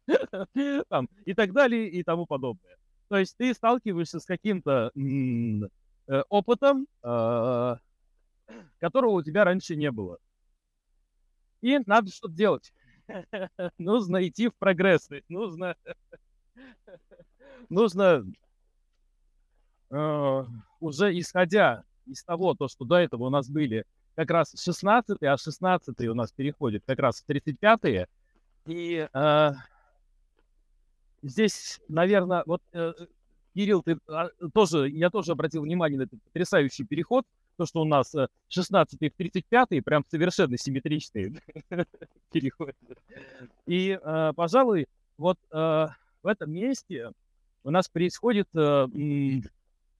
там, 0.88 1.08
и 1.24 1.34
так 1.34 1.52
далее 1.52 1.88
и 1.88 2.02
тому 2.02 2.26
подобное. 2.26 2.76
То 3.08 3.18
есть 3.18 3.36
ты 3.36 3.52
сталкиваешься 3.52 4.20
с 4.20 4.24
каким-то 4.24 4.90
Э, 6.08 6.22
опытом, 6.28 6.88
а, 7.02 7.78
которого 8.80 9.12
у 9.12 9.22
тебя 9.22 9.44
раньше 9.44 9.76
не 9.76 9.90
было. 9.92 10.18
И 11.60 11.78
надо 11.86 12.10
что-то 12.10 12.34
делать. 12.34 12.72
нужно 13.78 14.26
идти 14.26 14.48
в 14.48 14.54
прогресс. 14.56 15.08
Нужно, 15.28 15.76
нужно 17.68 18.24
э, 19.90 20.44
уже 20.80 21.18
исходя 21.18 21.84
из 22.06 22.24
того, 22.24 22.54
то, 22.54 22.66
что 22.66 22.84
до 22.84 22.96
этого 22.96 23.24
у 23.24 23.30
нас 23.30 23.48
были 23.48 23.84
как 24.16 24.28
раз 24.30 24.60
16 24.60 25.22
а 25.22 25.36
16 25.36 26.00
у 26.08 26.14
нас 26.14 26.32
переходит 26.32 26.82
как 26.84 26.98
раз 26.98 27.22
в 27.22 27.30
35-е. 27.30 28.08
И 28.66 29.08
э, 29.12 29.52
здесь, 31.22 31.80
наверное, 31.86 32.42
вот 32.44 32.60
Кирилл, 33.54 33.82
ты 33.82 33.98
а, 34.08 34.28
тоже, 34.54 34.88
я 34.88 35.10
тоже 35.10 35.32
обратил 35.32 35.62
внимание 35.62 35.98
на 35.98 36.02
этот 36.04 36.22
потрясающий 36.22 36.84
переход, 36.84 37.26
то, 37.56 37.66
что 37.66 37.82
у 37.82 37.84
нас 37.84 38.14
16 38.48 38.98
в 38.98 39.16
35 39.16 39.84
прям 39.84 40.04
совершенно 40.08 40.56
симметричные 40.56 41.40
переходы. 42.32 42.74
И, 43.66 43.98
э, 44.02 44.32
пожалуй, 44.34 44.86
вот 45.18 45.38
э, 45.50 45.54
в 46.22 46.26
этом 46.26 46.52
месте 46.52 47.12
у 47.64 47.70
нас 47.70 47.88
происходит 47.88 48.48
э, 48.54 48.86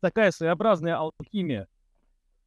такая 0.00 0.30
своеобразная 0.30 0.96
алхимия. 0.96 1.68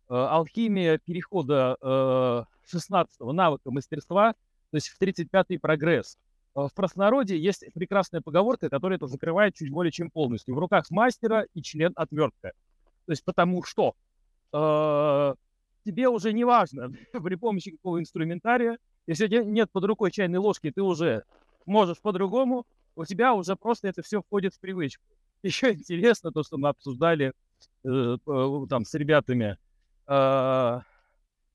Алхимия 0.08 1.00
перехода 1.00 2.46
16 2.70 3.20
навыка 3.22 3.72
мастерства, 3.72 4.34
то 4.70 4.78
есть 4.78 4.90
в 4.90 5.02
35-й 5.02 5.58
прогресс. 5.58 6.20
В 6.56 6.72
простонародье 6.74 7.38
есть 7.38 7.66
прекрасная 7.74 8.22
поговорка, 8.22 8.70
которая 8.70 8.98
это 8.98 9.08
закрывает 9.08 9.56
чуть 9.56 9.70
более 9.70 9.92
чем 9.92 10.10
полностью. 10.10 10.56
В 10.56 10.60
руках 10.60 10.90
мастера 10.90 11.46
и 11.54 11.62
член 11.62 11.92
отвертка. 11.98 12.54
То 13.06 13.12
есть 13.12 13.26
потому 13.26 13.62
что 13.64 13.94
э, 14.54 15.36
тебе 15.84 16.08
уже 16.08 16.32
не 16.32 16.46
важно 16.46 16.94
при 17.12 17.36
помощи 17.36 17.72
какого 17.72 18.00
инструментария, 18.00 18.78
если 19.06 19.28
нет 19.28 19.70
под 19.70 19.84
рукой 19.84 20.12
чайной 20.12 20.40
ложки, 20.40 20.72
ты 20.72 20.82
уже 20.82 21.26
можешь 21.66 22.00
по-другому, 22.00 22.66
у 22.96 23.04
тебя 23.04 23.34
уже 23.34 23.58
просто 23.58 23.90
это 23.90 24.02
все 24.02 24.22
входит 24.22 24.54
в 24.54 24.60
привычку. 24.62 25.04
Еще 25.44 25.74
интересно 25.74 26.32
то, 26.32 26.44
что 26.44 26.58
мы 26.58 26.70
обсуждали 26.70 27.34
э, 27.84 28.18
там 28.70 28.86
с 28.86 28.94
ребятами 28.94 29.58
э, 30.08 30.80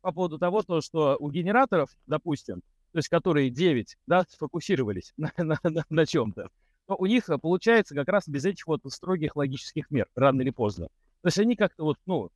по 0.02 0.12
поводу 0.12 0.38
того, 0.38 0.62
то, 0.62 0.82
что 0.82 1.16
у 1.18 1.30
генераторов, 1.30 1.90
допустим, 2.06 2.62
то 2.92 2.98
есть 2.98 3.08
которые 3.08 3.50
9, 3.50 3.98
да, 4.06 4.24
сфокусировались 4.28 5.12
на, 5.16 5.32
на, 5.36 5.58
на, 5.62 5.84
на 5.88 6.06
чем-то, 6.06 6.48
то 6.86 6.96
у 6.96 7.06
них 7.06 7.28
получается 7.40 7.94
как 7.94 8.08
раз 8.08 8.28
без 8.28 8.44
этих 8.44 8.66
вот 8.66 8.80
строгих 8.88 9.36
логических 9.36 9.90
мер, 9.90 10.08
рано 10.14 10.42
или 10.42 10.50
поздно. 10.50 10.86
То 11.22 11.28
есть 11.28 11.38
они 11.38 11.54
как-то 11.54 11.84
вот, 11.84 11.98
ну, 12.06 12.30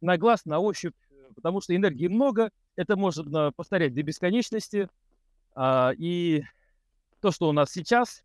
на 0.00 0.18
глаз, 0.18 0.44
на 0.44 0.58
ощупь, 0.58 0.94
потому 1.34 1.60
что 1.60 1.74
энергии 1.74 2.08
много, 2.08 2.50
это 2.76 2.96
можно 2.96 3.52
повторять 3.52 3.94
до 3.94 4.02
бесконечности, 4.02 4.88
а, 5.54 5.92
и 5.96 6.44
то, 7.20 7.30
что 7.32 7.48
у 7.48 7.52
нас 7.52 7.70
сейчас 7.72 8.22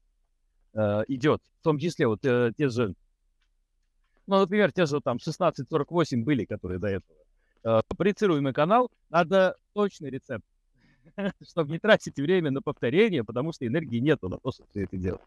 э, 0.73 1.03
идет, 1.07 1.41
в 1.59 1.63
том 1.63 1.79
числе 1.79 2.07
вот 2.07 2.23
э, 2.25 2.51
те 2.57 2.69
же, 2.69 2.93
ну, 4.27 4.39
например, 4.39 4.71
те 4.71 4.85
же 4.85 5.01
там 5.01 5.15
1648 5.15 6.23
были, 6.23 6.45
которые 6.45 6.79
до 6.79 6.88
этого, 6.88 7.17
э, 7.63 7.81
проецируемый 7.97 8.53
канал, 8.53 8.91
надо 9.09 9.55
точный 9.73 10.09
рецепт, 10.09 10.45
чтобы 11.48 11.72
не 11.72 11.79
тратить 11.79 12.17
время 12.17 12.51
на 12.51 12.62
повторение, 12.62 13.24
потому 13.24 13.51
что 13.53 13.65
энергии 13.65 14.00
нету 14.00 14.29
на 14.29 14.38
то, 14.38 14.51
чтобы 14.51 14.70
все 14.70 14.84
это 14.84 14.98
делать. 14.98 15.22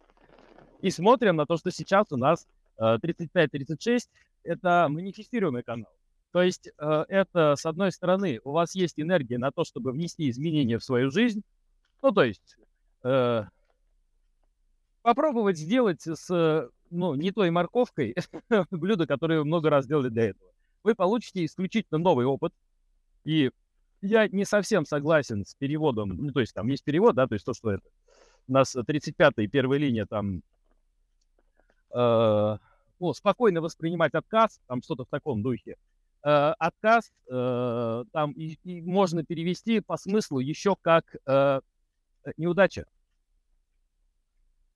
И 0.81 0.91
смотрим 0.91 1.37
на 1.37 1.47
то, 1.47 1.57
что 1.57 1.71
сейчас 1.71 2.07
у 2.11 2.17
нас 2.17 2.47
э, 2.79 2.99
35-36, 3.03 4.09
это 4.43 4.87
манифестируемый 4.91 5.63
канал. 5.63 5.91
То 6.33 6.43
есть 6.43 6.69
э, 6.77 7.05
это, 7.09 7.55
с 7.57 7.65
одной 7.65 7.93
стороны, 7.93 8.41
у 8.45 8.53
вас 8.53 8.75
есть 8.75 9.01
энергия 9.01 9.39
на 9.39 9.51
то, 9.51 9.65
чтобы 9.65 9.93
внести 9.93 10.29
изменения 10.29 10.79
в 10.79 10.85
свою 10.85 11.11
жизнь. 11.11 11.43
Ну, 12.03 12.13
то 12.13 12.25
есть 12.25 12.57
э, 13.03 13.45
попробовать 15.03 15.59
сделать 15.59 16.03
с 16.03 16.71
ну, 16.91 17.15
не 17.15 17.31
той 17.31 17.51
морковкой 17.51 18.15
блюдо, 18.71 19.07
которое 19.07 19.39
вы 19.39 19.45
много 19.45 19.71
раз 19.71 19.87
делали 19.87 20.09
для 20.09 20.31
этого. 20.31 20.51
Вы 20.83 20.95
получите 20.95 21.45
исключительно 21.45 21.99
новый 21.99 22.27
опыт. 22.27 22.53
И 23.25 23.51
я 24.05 24.29
не 24.29 24.45
совсем 24.45 24.85
согласен 24.85 25.45
с 25.45 25.55
переводом. 25.55 26.11
Ну, 26.11 26.33
то 26.33 26.41
есть 26.41 26.55
там 26.55 26.69
есть 26.69 26.85
перевод, 26.85 27.15
да, 27.15 27.27
то 27.27 27.35
есть 27.35 27.45
то, 27.45 27.55
что 27.55 27.73
это. 27.73 27.89
У 28.47 28.53
нас 28.53 28.77
35-я 28.77 29.49
первая 29.49 29.79
линия 29.79 30.05
там 30.05 30.43
э, 31.95 32.59
ну, 33.01 33.15
спокойно 33.15 33.63
воспринимать 33.63 34.15
отказ, 34.15 34.61
там 34.67 34.83
что-то 34.83 35.05
в 35.05 35.09
таком 35.09 35.43
духе. 35.43 35.77
Э, 36.23 36.53
отказ 36.59 37.11
э, 37.31 38.05
там 38.13 38.33
и, 38.33 38.59
и 38.65 38.83
можно 38.83 39.25
перевести 39.25 39.81
по 39.81 39.97
смыслу 39.97 40.41
еще 40.41 40.77
как 40.81 41.05
э, 41.27 41.61
неудача. 42.37 42.85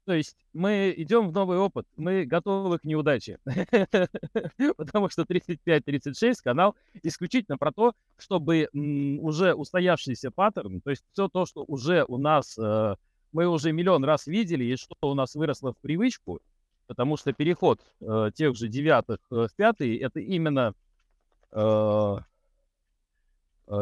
То 0.08 0.14
есть 0.14 0.38
мы 0.54 0.94
идем 0.96 1.28
в 1.28 1.32
новый 1.34 1.58
опыт, 1.58 1.86
мы 1.98 2.24
готовы 2.24 2.78
к 2.78 2.84
неудаче. 2.84 3.38
Потому 4.78 5.10
что 5.10 5.24
35-36 5.24 6.36
канал 6.42 6.74
исключительно 7.02 7.58
про 7.58 7.72
то, 7.72 7.92
чтобы 8.16 8.70
уже 8.72 9.52
устоявшийся 9.52 10.30
паттерн, 10.30 10.80
то 10.80 10.88
есть 10.88 11.04
все 11.12 11.28
то, 11.28 11.44
что 11.44 11.62
уже 11.68 12.06
у 12.08 12.16
нас, 12.16 12.56
э, 12.56 12.94
мы 13.32 13.48
уже 13.48 13.72
миллион 13.72 14.02
раз 14.02 14.26
видели, 14.26 14.64
и 14.64 14.76
что 14.76 14.94
у 15.02 15.12
нас 15.12 15.34
выросло 15.34 15.74
в 15.74 15.76
привычку, 15.76 16.40
потому 16.86 17.18
что 17.18 17.34
переход 17.34 17.78
э, 18.00 18.30
тех 18.34 18.56
же 18.56 18.68
девятых 18.68 19.18
э, 19.30 19.46
в 19.46 19.54
пятый, 19.56 19.94
это 19.98 20.20
именно 20.20 20.72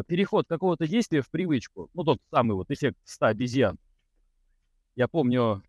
переход 0.09 0.47
какого-то 0.49 0.89
действия 0.89 1.23
в 1.23 1.30
привычку. 1.30 1.89
Ну, 1.95 2.02
тот 2.02 2.19
самый 2.32 2.54
вот 2.54 2.71
эффект 2.73 2.99
100 3.04 3.26
обезьян. 3.26 3.78
Я 4.97 5.08
помню, 5.08 5.62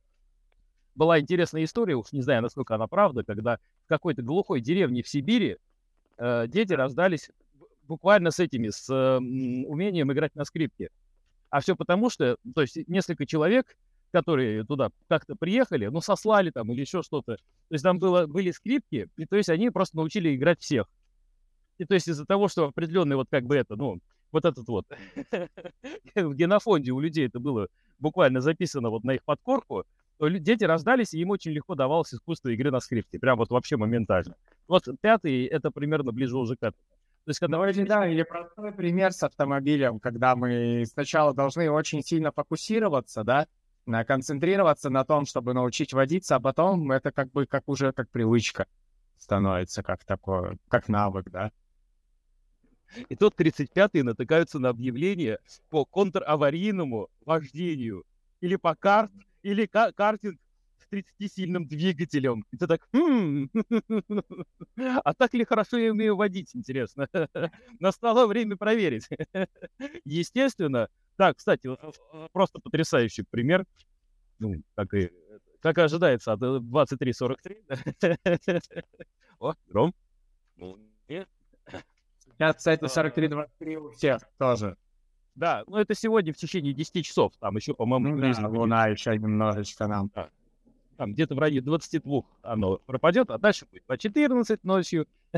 была 0.97 1.19
интересная 1.19 1.63
история, 1.63 1.95
уж 1.95 2.11
не 2.11 2.21
знаю, 2.21 2.41
насколько 2.41 2.75
она 2.75 2.87
правда, 2.87 3.23
когда 3.23 3.59
в 3.85 3.87
какой-то 3.87 4.23
глухой 4.23 4.61
деревне 4.61 5.03
в 5.03 5.07
Сибири 5.07 5.57
э, 6.17 6.47
дети 6.47 6.73
рождались 6.73 7.29
буквально 7.83 8.31
с 8.31 8.39
этими, 8.39 8.69
с 8.69 8.89
э, 8.89 9.17
умением 9.17 10.11
играть 10.11 10.35
на 10.35 10.43
скрипке. 10.43 10.89
А 11.49 11.61
все 11.61 11.75
потому, 11.75 12.09
что, 12.09 12.37
то 12.53 12.61
есть 12.61 12.77
несколько 12.87 13.27
человек, 13.27 13.77
которые 14.11 14.65
туда 14.65 14.89
как-то 15.07 15.35
приехали, 15.35 15.85
ну, 15.85 16.01
сослали 16.01 16.49
там 16.49 16.71
или 16.71 16.81
еще 16.81 17.03
что-то. 17.03 17.35
То 17.35 17.41
есть 17.73 17.83
там 17.83 17.99
было, 17.99 18.25
были 18.25 18.49
скрипки, 18.49 19.07
и 19.17 19.25
то 19.25 19.37
есть 19.37 19.49
они 19.49 19.69
просто 19.69 19.97
научили 19.97 20.35
играть 20.35 20.59
всех. 20.59 20.87
И 21.77 21.85
то 21.85 21.93
есть 21.93 22.07
из-за 22.07 22.25
того, 22.25 22.47
что 22.47 22.65
определенный 22.65 23.15
вот 23.15 23.27
как 23.29 23.45
бы 23.45 23.55
это, 23.55 23.75
ну, 23.75 23.99
вот 24.31 24.45
этот 24.45 24.67
вот 24.67 24.85
в 26.15 26.33
генофонде 26.33 26.91
у 26.91 26.99
людей 26.99 27.27
это 27.27 27.39
было 27.39 27.67
буквально 27.99 28.41
записано 28.41 28.89
вот 28.89 29.03
на 29.03 29.11
их 29.11 29.23
подкорку, 29.23 29.85
то 30.17 30.27
дети 30.29 30.63
рождались, 30.63 31.13
и 31.13 31.19
им 31.19 31.29
очень 31.29 31.51
легко 31.51 31.75
давалось 31.75 32.13
искусство 32.13 32.49
игры 32.49 32.71
на 32.71 32.79
скрипке. 32.79 33.19
Прям 33.19 33.37
вот 33.37 33.49
вообще 33.49 33.77
моментально. 33.77 34.35
Вот 34.67 34.87
пятый, 35.01 35.45
это 35.45 35.71
примерно 35.71 36.11
ближе 36.11 36.37
уже 36.37 36.55
к 36.55 36.59
этому. 36.59 36.83
То 37.25 37.29
есть, 37.29 37.39
когда... 37.39 37.57
Ну, 37.57 37.67
или, 37.67 37.83
да, 37.83 38.07
или 38.07 38.23
простой 38.23 38.71
пример 38.71 39.11
с 39.11 39.21
автомобилем, 39.21 39.99
когда 39.99 40.35
мы 40.35 40.85
сначала 40.85 41.33
должны 41.33 41.69
очень 41.69 42.01
сильно 42.01 42.31
фокусироваться, 42.31 43.23
да, 43.23 43.47
концентрироваться 44.05 44.89
на 44.89 45.03
том, 45.03 45.25
чтобы 45.25 45.53
научить 45.53 45.93
водиться, 45.93 46.37
а 46.37 46.39
потом 46.39 46.91
это 46.91 47.11
как 47.11 47.31
бы 47.31 47.45
как 47.45 47.63
уже 47.67 47.91
как 47.91 48.09
привычка 48.09 48.65
становится, 49.17 49.83
как 49.83 50.03
такое, 50.05 50.57
как 50.67 50.87
навык, 50.89 51.29
да. 51.29 51.51
И 53.09 53.15
тут 53.15 53.33
35-е 53.37 54.03
натыкаются 54.03 54.59
на 54.59 54.69
объявление 54.69 55.39
по 55.69 55.83
контраварийному 55.83 57.09
вождению. 57.25 58.05
Или 58.39 58.55
по 58.55 58.75
карт, 58.75 59.11
или 59.41 59.65
ка- 59.65 59.91
картинг 59.93 60.39
с 60.77 60.87
30-сильным 60.91 61.67
двигателем. 61.67 62.45
И 62.51 62.57
ты 62.57 62.67
так, 62.67 62.87
хм, 62.93 63.49
а 64.77 65.13
так 65.13 65.33
ли 65.33 65.45
хорошо 65.45 65.77
я 65.77 65.91
умею 65.91 66.15
водить, 66.15 66.55
интересно? 66.55 67.07
Настало 67.79 68.27
время 68.27 68.57
проверить. 68.57 69.07
Естественно, 70.05 70.89
так, 71.15 71.37
кстати, 71.37 71.69
просто 72.31 72.59
потрясающий 72.59 73.23
пример, 73.29 73.65
ну, 74.39 74.61
как 74.75 74.93
и, 74.93 75.11
как 75.61 75.77
и 75.79 75.81
ожидается 75.81 76.33
от 76.33 76.41
23.43. 76.41 78.83
О, 79.39 79.53
Ром. 79.69 79.93
Ну, 80.55 80.77
нет. 81.07 81.27
Сейчас, 82.37 82.57
кстати, 82.57 82.83
43-23 82.83 83.75
у 83.75 83.89
всех 83.91 84.21
тоже. 84.37 84.77
Да, 85.37 85.63
ну 85.67 85.77
это 85.77 85.93
сегодня 85.93 86.33
в 86.33 86.37
течение 86.37 86.73
10 86.73 87.05
часов. 87.05 87.31
Там 87.39 87.55
еще, 87.55 87.75
по-моему, 87.75 88.15
ну, 88.15 88.33
да, 88.33 88.47
луна 88.47 88.87
еще 88.87 89.15
немножечко 89.15 89.87
нам. 89.87 90.09
Да. 90.15 90.29
Там 90.97 91.13
где-то 91.13 91.35
в 91.35 91.39
районе 91.39 91.61
22 91.61 92.23
оно 92.41 92.77
пропадет, 92.87 93.29
а 93.29 93.37
дальше 93.37 93.67
будет 93.71 93.83
по 93.85 93.99
14 93.99 94.63
ночью. 94.63 95.05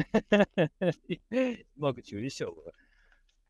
Много 1.76 2.02
чего 2.02 2.22
веселого. 2.22 2.72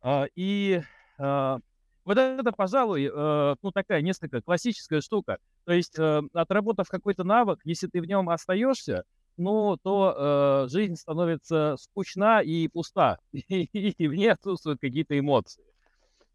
А, 0.02 0.26
и 0.36 0.82
а, 1.20 1.60
вот 2.04 2.18
это, 2.18 2.52
пожалуй, 2.52 3.12
э, 3.14 3.56
ну 3.62 3.72
такая 3.72 4.02
несколько 4.02 4.42
классическая 4.42 5.02
штука. 5.02 5.38
То 5.66 5.74
есть, 5.74 6.00
э, 6.00 6.24
отработав 6.34 6.90
какой-то 6.90 7.24
навык, 7.24 7.60
если 7.64 7.86
ты 7.86 8.02
в 8.02 8.06
нем 8.06 8.28
остаешься, 8.30 9.04
ну, 9.38 9.78
то 9.78 10.66
э, 10.66 10.70
жизнь 10.72 10.96
становится 10.96 11.76
скучна 11.80 12.42
и 12.42 12.68
пуста, 12.68 13.20
и, 13.32 14.08
в 14.08 14.16
ней 14.16 14.32
отсутствуют 14.32 14.82
какие-то 14.82 15.20
эмоции. 15.20 15.64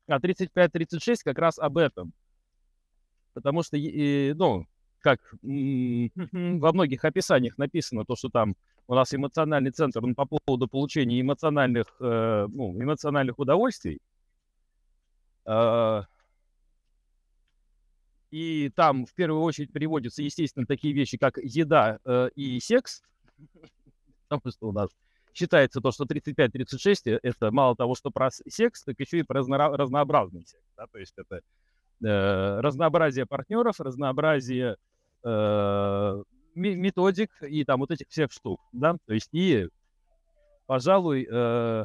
А 0.07 0.19
35-36 0.19 1.17
как 1.25 1.39
раз 1.39 1.59
об 1.59 1.79
этом. 1.79 2.13
Потому 3.33 3.63
что, 3.63 3.77
ну, 3.77 4.67
как 5.01 5.21
во 5.43 6.73
многих 6.73 7.05
описаниях 7.05 7.59
написано, 7.59 8.05
то, 8.05 8.17
что 8.17 8.29
там 8.29 8.57
у 8.87 8.95
нас 8.95 9.15
эмоциональный 9.15 9.71
центр 9.71 10.05
он 10.05 10.15
по 10.15 10.27
поводу 10.27 10.69
получения 10.69 11.21
эмоциональных, 11.21 11.87
э, 12.01 12.47
ну, 12.51 12.83
эмоциональных 12.83 13.39
удовольствий. 13.39 14.01
Э, 15.47 16.03
и 18.31 18.71
там 18.75 19.07
в 19.07 19.15
первую 19.15 19.43
очередь 19.43 19.73
приводятся, 19.73 20.23
естественно, 20.23 20.67
такие 20.67 20.93
вещи, 20.93 21.17
как 21.17 21.39
еда 21.39 21.99
э, 22.05 22.29
и 22.35 22.61
секс. 22.61 23.03
Потому 24.29 24.53
что 24.53 24.69
у 24.69 24.73
нас 24.73 24.91
считается 25.35 25.81
то, 25.81 25.93
что 25.93 26.05
35-36 26.05 27.19
это 27.23 27.51
мало 27.51 27.77
того, 27.77 27.95
что 27.95 28.11
про 28.11 28.31
секс, 28.31 28.85
так 28.85 28.99
еще 28.99 29.19
и 29.19 29.23
про 29.23 29.41
разно- 29.41 29.77
разнообразный 29.77 30.47
секс. 30.47 30.65
Да? 30.77 30.87
То 30.87 30.99
есть 30.99 31.15
это 31.17 31.41
э, 32.03 32.61
разнообразие 32.61 33.27
партнеров, 33.27 33.81
разнообразие 33.81 34.77
э, 35.25 36.23
методик 36.55 37.31
и 37.43 37.65
там 37.65 37.81
вот 37.81 37.91
этих 37.91 38.09
всех 38.09 38.33
штук. 38.33 38.61
Да? 38.73 38.97
То 39.07 39.15
есть 39.15 39.31
и, 39.33 39.69
пожалуй, 40.67 41.27
э, 41.31 41.85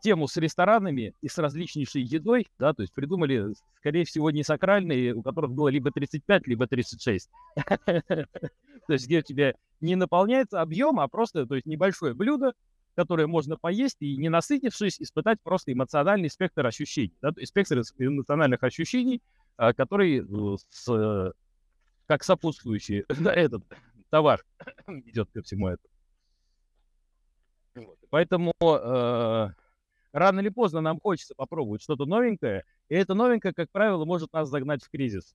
тему 0.00 0.28
с 0.28 0.36
ресторанами 0.36 1.14
и 1.20 1.28
с 1.28 1.38
различнейшей 1.38 2.02
едой, 2.02 2.48
да, 2.58 2.72
то 2.72 2.82
есть 2.82 2.94
придумали, 2.94 3.54
скорее 3.78 4.04
всего, 4.04 4.30
не 4.30 4.42
сакральные, 4.42 5.14
у 5.14 5.22
которых 5.22 5.52
было 5.52 5.68
либо 5.68 5.90
35, 5.90 6.46
либо 6.46 6.66
36. 6.66 7.30
То 8.86 8.92
есть 8.92 9.06
где 9.06 9.20
у 9.20 9.22
тебя 9.22 9.54
не 9.80 9.96
наполняется 9.96 10.60
объем, 10.60 11.00
а 11.00 11.08
просто, 11.08 11.46
то 11.46 11.54
есть 11.54 11.66
небольшое 11.66 12.12
блюдо, 12.12 12.52
которые 12.94 13.26
можно 13.26 13.56
поесть 13.56 13.96
и, 14.00 14.16
не 14.16 14.28
насытившись, 14.28 15.00
испытать 15.00 15.40
просто 15.42 15.72
эмоциональный 15.72 16.28
спектр 16.30 16.66
ощущений. 16.66 17.14
Да? 17.22 17.32
Спектр 17.44 17.80
эмоциональных 17.98 18.62
ощущений, 18.62 19.22
а, 19.56 19.72
который 19.72 20.20
э, 20.20 20.56
с, 20.68 21.32
как 22.06 22.24
сопутствующий 22.24 23.04
этот 23.08 23.64
товар 24.10 24.44
идет 24.86 25.30
ко 25.32 25.42
всему 25.42 25.68
этому. 25.68 25.90
Поэтому 28.10 28.52
э, 28.60 29.48
рано 30.14 30.40
или 30.40 30.48
поздно 30.48 30.80
нам 30.80 31.00
хочется 31.00 31.34
попробовать 31.34 31.82
что-то 31.82 32.06
новенькое, 32.06 32.64
и 32.88 32.94
это 32.94 33.14
новенькое, 33.14 33.52
как 33.52 33.70
правило, 33.70 34.04
может 34.04 34.32
нас 34.32 34.48
загнать 34.48 34.82
в 34.82 34.88
кризис. 34.88 35.34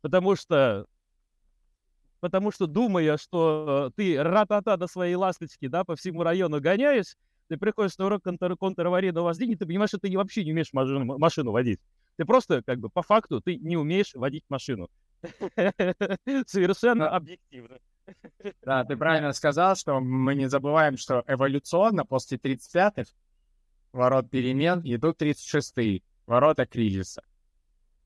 Потому 0.00 0.36
что 0.36 0.86
потому 2.20 2.52
что 2.52 2.66
думая, 2.66 3.16
что 3.16 3.92
ты 3.96 4.22
ра-та-та 4.22 4.76
до 4.76 4.86
своей 4.86 5.16
ласточки, 5.16 5.66
да, 5.66 5.84
по 5.84 5.96
всему 5.96 6.22
району 6.22 6.60
гоняешь, 6.60 7.16
ты 7.48 7.56
приходишь 7.56 7.98
на 7.98 8.06
урок 8.06 8.22
контр 8.22 8.56
контраварийного 8.56 9.24
вождения, 9.24 9.56
ты 9.56 9.66
понимаешь, 9.66 9.90
что 9.90 9.98
ты 9.98 10.16
вообще 10.16 10.44
не 10.44 10.52
умеешь 10.52 10.72
машину, 10.72 11.18
машину 11.18 11.50
водить. 11.50 11.80
Ты 12.16 12.24
просто, 12.24 12.62
как 12.62 12.78
бы, 12.78 12.90
по 12.90 13.02
факту, 13.02 13.40
ты 13.40 13.56
не 13.56 13.76
умеешь 13.76 14.14
водить 14.14 14.44
машину. 14.48 14.88
Совершенно 16.46 17.08
объективно. 17.10 17.78
Да, 18.62 18.84
ты 18.84 18.96
правильно 18.96 19.32
сказал, 19.32 19.74
что 19.74 20.00
мы 20.00 20.34
не 20.34 20.48
забываем, 20.48 20.96
что 20.96 21.24
эволюционно 21.26 22.04
после 22.04 22.38
35-х 22.38 23.10
ворот 23.92 24.30
перемен 24.30 24.80
идут 24.84 25.20
36-е, 25.20 26.02
ворота 26.26 26.66
кризиса 26.66 27.22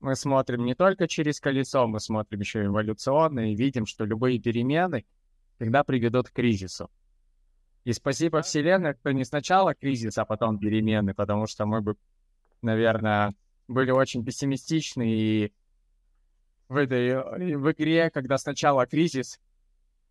мы 0.05 0.15
смотрим 0.15 0.65
не 0.65 0.75
только 0.75 1.07
через 1.07 1.39
колесо, 1.39 1.87
мы 1.87 1.99
смотрим 1.99 2.39
еще 2.39 2.65
эволюционно 2.65 3.51
и 3.51 3.55
видим, 3.55 3.87
что 3.87 4.05
любые 4.05 4.39
перемены 4.39 5.03
всегда 5.55 5.83
приведут 5.83 6.29
к 6.29 6.33
кризису. 6.33 6.91
И 7.85 7.91
спасибо 7.91 8.41
Вселенной, 8.41 8.93
что 8.93 9.11
не 9.11 9.25
сначала 9.25 9.73
кризис, 9.73 10.17
а 10.19 10.25
потом 10.25 10.59
перемены, 10.59 11.15
потому 11.15 11.47
что 11.47 11.65
мы 11.65 11.81
бы, 11.81 11.95
наверное, 12.61 13.33
были 13.67 13.89
очень 13.89 14.23
пессимистичны 14.23 15.03
и 15.07 15.53
в 16.67 16.77
этой 16.77 17.55
в 17.55 17.71
игре, 17.71 18.11
когда 18.11 18.37
сначала 18.37 18.85
кризис, 18.85 19.39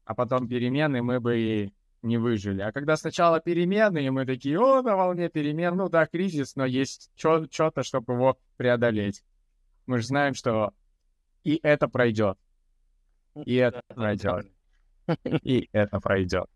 а 0.04 0.14
потом 0.14 0.48
перемены, 0.48 1.02
мы 1.02 1.20
бы 1.20 1.72
не 2.04 2.18
выжили. 2.18 2.60
А 2.60 2.72
когда 2.72 2.96
сначала 2.96 3.40
перемены, 3.40 4.04
и 4.04 4.10
мы 4.10 4.26
такие, 4.26 4.58
о, 4.60 4.82
на 4.82 4.96
волне 4.96 5.28
перемен, 5.28 5.76
ну 5.76 5.88
да, 5.88 6.06
кризис, 6.06 6.54
но 6.54 6.64
есть 6.64 7.10
что-то, 7.16 7.82
чтобы 7.82 8.14
его 8.14 8.38
преодолеть 8.56 9.24
мы 9.86 9.98
же 9.98 10.06
знаем, 10.06 10.34
что 10.34 10.72
и 11.42 11.60
это 11.62 11.88
пройдет. 11.88 12.38
И 13.44 13.54
это 13.56 13.82
пройдет. 13.88 14.46
И 15.42 15.68
это 15.72 16.00
пройдет. 16.00 16.46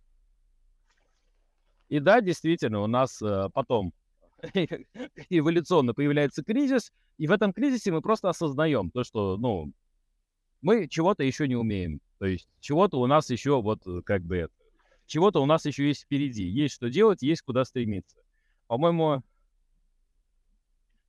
И 1.88 2.00
да, 2.00 2.20
действительно, 2.20 2.80
у 2.80 2.86
нас 2.86 3.20
э, 3.22 3.48
потом 3.52 3.92
эволюционно 5.30 5.94
появляется 5.94 6.44
кризис, 6.44 6.92
и 7.16 7.26
в 7.26 7.32
этом 7.32 7.52
кризисе 7.52 7.92
мы 7.92 8.02
просто 8.02 8.28
осознаем 8.28 8.90
то, 8.90 9.04
что, 9.04 9.36
ну, 9.36 9.72
мы 10.60 10.86
чего-то 10.88 11.24
еще 11.24 11.48
не 11.48 11.56
умеем. 11.56 12.00
То 12.18 12.26
есть 12.26 12.48
чего-то 12.60 13.00
у 13.00 13.06
нас 13.06 13.30
еще 13.30 13.60
вот 13.60 13.86
э, 13.86 14.02
как 14.04 14.22
бы 14.22 14.36
это, 14.36 14.54
чего-то 15.08 15.42
у 15.42 15.46
нас 15.46 15.64
еще 15.64 15.88
есть 15.88 16.02
впереди. 16.02 16.44
Есть 16.44 16.74
что 16.74 16.88
делать, 16.88 17.22
есть 17.22 17.42
куда 17.42 17.64
стремиться. 17.64 18.18
По-моему, 18.68 19.22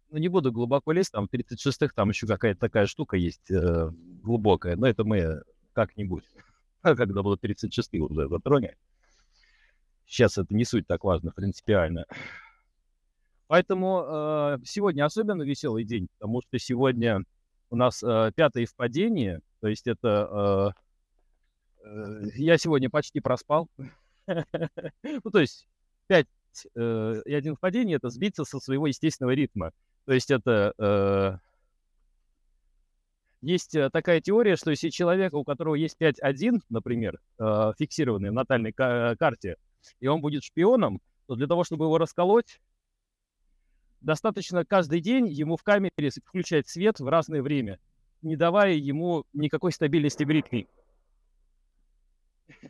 ну, 0.09 0.17
не 0.17 0.29
буду 0.29 0.51
глубоко 0.51 0.91
лезть, 0.93 1.11
там 1.11 1.27
в 1.27 1.33
36-х 1.33 1.93
там 1.93 2.09
еще 2.09 2.25
какая-то 2.25 2.59
такая 2.59 2.87
штука 2.87 3.17
есть 3.17 3.51
э, 3.51 3.91
глубокая, 4.23 4.75
но 4.75 4.87
это 4.87 5.03
мы 5.03 5.43
как-нибудь, 5.73 6.23
когда 6.81 7.21
будут 7.21 7.43
36-е 7.43 7.99
уже 8.01 8.27
затронем. 8.29 8.73
Сейчас 10.07 10.37
это 10.37 10.55
не 10.55 10.65
суть 10.65 10.87
так 10.87 11.03
важно, 11.03 11.31
принципиально. 11.31 12.05
Поэтому 13.47 14.03
э, 14.07 14.57
сегодня 14.63 15.05
особенно 15.05 15.43
веселый 15.43 15.83
день, 15.83 16.07
потому 16.17 16.41
что 16.41 16.57
сегодня 16.57 17.23
у 17.69 17.75
нас 17.75 18.01
э, 18.01 18.31
пятое 18.33 18.65
впадение, 18.65 19.41
то 19.59 19.67
есть 19.67 19.87
это... 19.87 20.73
Э, 20.75 20.79
я 22.35 22.57
сегодня 22.57 22.89
почти 22.89 23.19
проспал. 23.19 23.69
ну, 24.27 25.31
то 25.31 25.39
есть 25.39 25.67
пять 26.07 26.27
э, 26.75 27.21
и 27.25 27.33
один 27.33 27.55
впадение— 27.55 27.97
это 27.97 28.09
сбиться 28.09 28.43
со 28.43 28.59
своего 28.59 28.87
естественного 28.87 29.33
ритма. 29.33 29.71
То 30.05 30.13
есть 30.13 30.31
это... 30.31 30.73
Э, 30.77 31.37
есть 33.41 33.73
э, 33.73 33.89
такая 33.89 34.19
теория, 34.19 34.57
что 34.57 34.71
если 34.71 34.89
человек, 34.89 35.33
у 35.33 35.43
которого 35.43 35.75
есть 35.75 35.95
5.1, 35.99 36.61
например, 36.69 37.19
э, 37.39 37.71
фиксированный 37.77 38.31
в 38.31 38.33
натальной 38.33 38.73
карте, 38.73 39.55
и 40.01 40.07
он 40.07 40.19
будет 40.19 40.43
шпионом, 40.43 40.99
то 41.27 41.35
для 41.35 41.47
того, 41.47 41.63
чтобы 41.63 41.85
его 41.85 41.97
расколоть, 41.97 42.59
достаточно 44.01 44.65
каждый 44.65 44.99
день 44.99 45.27
ему 45.27 45.55
в 45.55 45.63
камере 45.63 46.09
включать 46.25 46.67
свет 46.67 46.99
в 46.99 47.07
разное 47.07 47.41
время, 47.41 47.79
не 48.21 48.35
давая 48.35 48.73
ему 48.73 49.23
никакой 49.33 49.71
стабильности 49.71 50.23
в 50.23 50.29
ритме. 50.29 50.67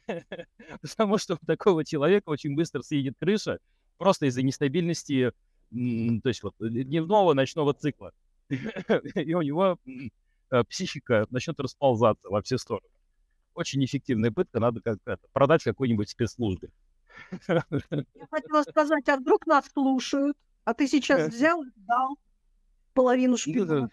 Потому 0.81 1.17
что 1.17 1.35
у 1.35 1.45
такого 1.45 1.85
человека 1.85 2.29
очень 2.29 2.55
быстро 2.55 2.81
съедет 2.81 3.15
крыша, 3.19 3.59
просто 3.97 4.27
из-за 4.27 4.41
нестабильности 4.41 5.33
то 5.71 6.29
есть 6.29 6.43
вот 6.43 6.55
э, 6.61 6.69
дневного 6.69 7.33
ночного 7.33 7.73
цикла. 7.73 8.11
И 8.49 9.33
у 9.33 9.41
него 9.41 9.77
э, 10.51 10.63
психика 10.63 11.27
начнет 11.29 11.59
расползаться 11.59 12.27
во 12.29 12.41
все 12.41 12.57
стороны. 12.57 12.87
Очень 13.53 13.83
эффективная 13.85 14.31
пытка, 14.31 14.59
надо 14.59 14.81
как-то 14.81 15.19
продать 15.33 15.63
какой-нибудь 15.63 16.09
спецслужбе. 16.09 16.69
Я 17.47 17.63
хотела 18.31 18.63
сказать, 18.63 19.07
а 19.09 19.17
вдруг 19.17 19.45
нас 19.45 19.65
слушают, 19.71 20.37
а 20.63 20.73
ты 20.73 20.87
сейчас 20.87 21.33
взял 21.33 21.63
и 21.63 21.69
дал 21.75 22.17
половину 22.93 23.37
шпиона. 23.37 23.89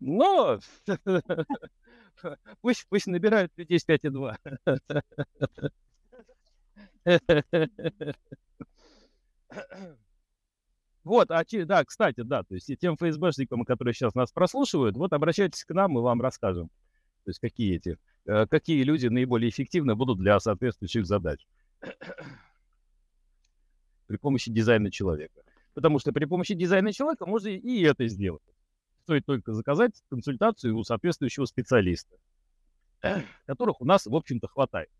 Ну, 0.00 0.58
пусть, 2.60 2.86
пусть 2.88 3.06
набирают 3.06 3.52
людей 3.56 3.78
с 3.78 3.86
5,2. 3.86 4.36
Вот, 11.04 11.30
а 11.30 11.42
да, 11.64 11.84
кстати, 11.84 12.20
да, 12.20 12.42
то 12.42 12.54
есть 12.54 12.70
тем 12.80 12.96
ФСБшникам, 12.96 13.64
которые 13.64 13.94
сейчас 13.94 14.14
нас 14.14 14.30
прослушивают, 14.30 14.96
вот 14.96 15.14
обращайтесь 15.14 15.64
к 15.64 15.70
нам, 15.70 15.92
мы 15.92 16.02
вам 16.02 16.20
расскажем, 16.20 16.68
то 17.24 17.30
есть 17.30 17.38
какие 17.38 17.76
эти, 17.76 17.96
э, 18.26 18.46
какие 18.46 18.82
люди 18.82 19.06
наиболее 19.06 19.48
эффективны 19.48 19.94
будут 19.94 20.18
для 20.18 20.38
соответствующих 20.38 21.06
задач 21.06 21.46
при 24.06 24.16
помощи 24.16 24.50
дизайна 24.50 24.90
человека. 24.90 25.42
Потому 25.72 25.98
что 25.98 26.12
при 26.12 26.24
помощи 26.26 26.54
дизайна 26.54 26.92
человека 26.92 27.24
можно 27.24 27.48
и 27.48 27.82
это 27.82 28.06
сделать. 28.08 28.42
Стоит 29.08 29.24
только 29.24 29.54
заказать 29.54 29.92
консультацию 30.10 30.76
у 30.76 30.84
соответствующего 30.84 31.46
специалиста, 31.46 32.14
которых 33.46 33.80
у 33.80 33.86
нас, 33.86 34.04
в 34.04 34.14
общем-то, 34.14 34.48
хватает. 34.48 34.90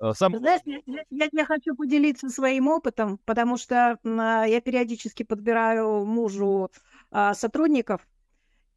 Э, 0.00 0.12
сам... 0.14 0.38
Знаешь, 0.38 0.62
я, 0.64 0.80
я, 1.10 1.28
я 1.30 1.44
хочу 1.44 1.76
поделиться 1.76 2.30
своим 2.30 2.68
опытом, 2.68 3.18
потому 3.26 3.58
что 3.58 3.98
а, 4.02 4.46
я 4.46 4.62
периодически 4.62 5.22
подбираю 5.22 6.06
мужу 6.06 6.70
а, 7.10 7.34
сотрудников, 7.34 8.08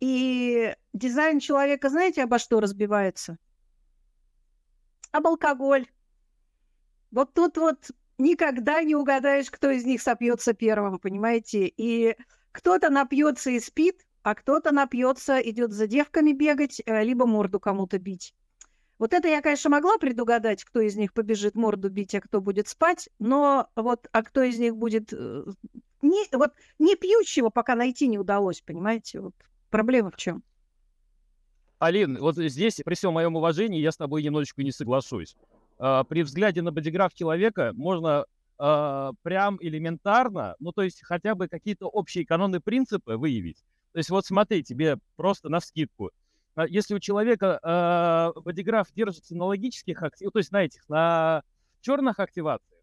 и 0.01 0.75
дизайн 0.91 1.39
человека, 1.39 1.87
знаете, 1.87 2.23
обо 2.23 2.37
что 2.37 2.59
разбивается? 2.59 3.37
Об 5.13 5.27
алкоголь. 5.27 5.87
Вот 7.11 7.33
тут 7.33 7.55
вот 7.55 7.91
никогда 8.17 8.83
не 8.83 8.93
угадаешь, 8.93 9.49
кто 9.49 9.69
из 9.69 9.85
них 9.85 10.01
сопьется 10.01 10.53
первым, 10.53 10.99
понимаете? 10.99 11.65
И 11.65 12.17
кто-то 12.51 12.89
напьется 12.89 13.51
и 13.51 13.61
спит, 13.61 14.05
а 14.25 14.33
кто-то 14.33 14.71
напьется, 14.71 15.39
идет 15.39 15.71
за 15.71 15.85
девками 15.85 16.33
бегать, 16.33 16.81
э, 16.83 17.03
либо 17.03 17.27
морду 17.27 17.59
кому-то 17.59 17.99
бить. 17.99 18.33
Вот 18.97 19.13
это 19.13 19.27
я, 19.27 19.39
конечно, 19.39 19.69
могла 19.69 19.99
предугадать, 19.99 20.63
кто 20.63 20.81
из 20.81 20.95
них 20.95 21.13
побежит 21.13 21.53
морду 21.53 21.91
бить, 21.91 22.15
а 22.15 22.21
кто 22.21 22.41
будет 22.41 22.67
спать, 22.67 23.07
но 23.19 23.67
вот, 23.75 24.07
а 24.11 24.23
кто 24.23 24.41
из 24.41 24.57
них 24.57 24.75
будет... 24.77 25.13
Э, 25.13 25.45
не, 26.01 26.25
вот 26.31 26.53
не 26.79 26.95
пьющего 26.95 27.51
пока 27.51 27.75
найти 27.75 28.07
не 28.07 28.17
удалось, 28.17 28.61
понимаете? 28.61 29.19
Вот 29.19 29.35
проблема 29.69 30.09
в 30.09 30.15
чем? 30.15 30.41
Алин, 31.77 32.17
вот 32.17 32.35
здесь, 32.35 32.81
при 32.83 32.95
всем 32.95 33.13
моем 33.13 33.35
уважении, 33.35 33.79
я 33.79 33.91
с 33.91 33.97
тобой 33.97 34.23
немножечко 34.23 34.63
не 34.63 34.71
соглашусь. 34.71 35.35
А, 35.77 36.03
при 36.03 36.23
взгляде 36.23 36.63
на 36.63 36.71
бодиграф 36.71 37.13
человека 37.13 37.73
можно 37.75 38.25
а, 38.57 39.11
прям 39.21 39.59
элементарно, 39.61 40.55
ну, 40.57 40.71
то 40.71 40.81
есть 40.81 41.03
хотя 41.03 41.35
бы 41.35 41.47
какие-то 41.47 41.87
общие 41.87 42.25
каноны 42.25 42.59
принципы 42.59 43.17
выявить. 43.17 43.63
То 43.95 43.99
есть 43.99 44.09
вот 44.11 44.27
смотри, 44.27 44.61
тебе 44.61 44.97
просто 45.15 45.49
на 45.49 45.59
скидку– 45.59 46.11
а 46.55 46.65
если 46.67 46.95
у 46.95 46.99
человека 46.99 47.59
э, 47.61 48.39
бодиграф 48.39 48.87
держится 48.93 49.35
на 49.35 49.45
логических 49.45 50.01
активациях, 50.01 50.31
то 50.31 50.39
есть 50.39 50.51
на 50.53 50.63
этих, 50.63 50.87
на 50.87 51.43
черных 51.81 52.19
активациях, 52.19 52.81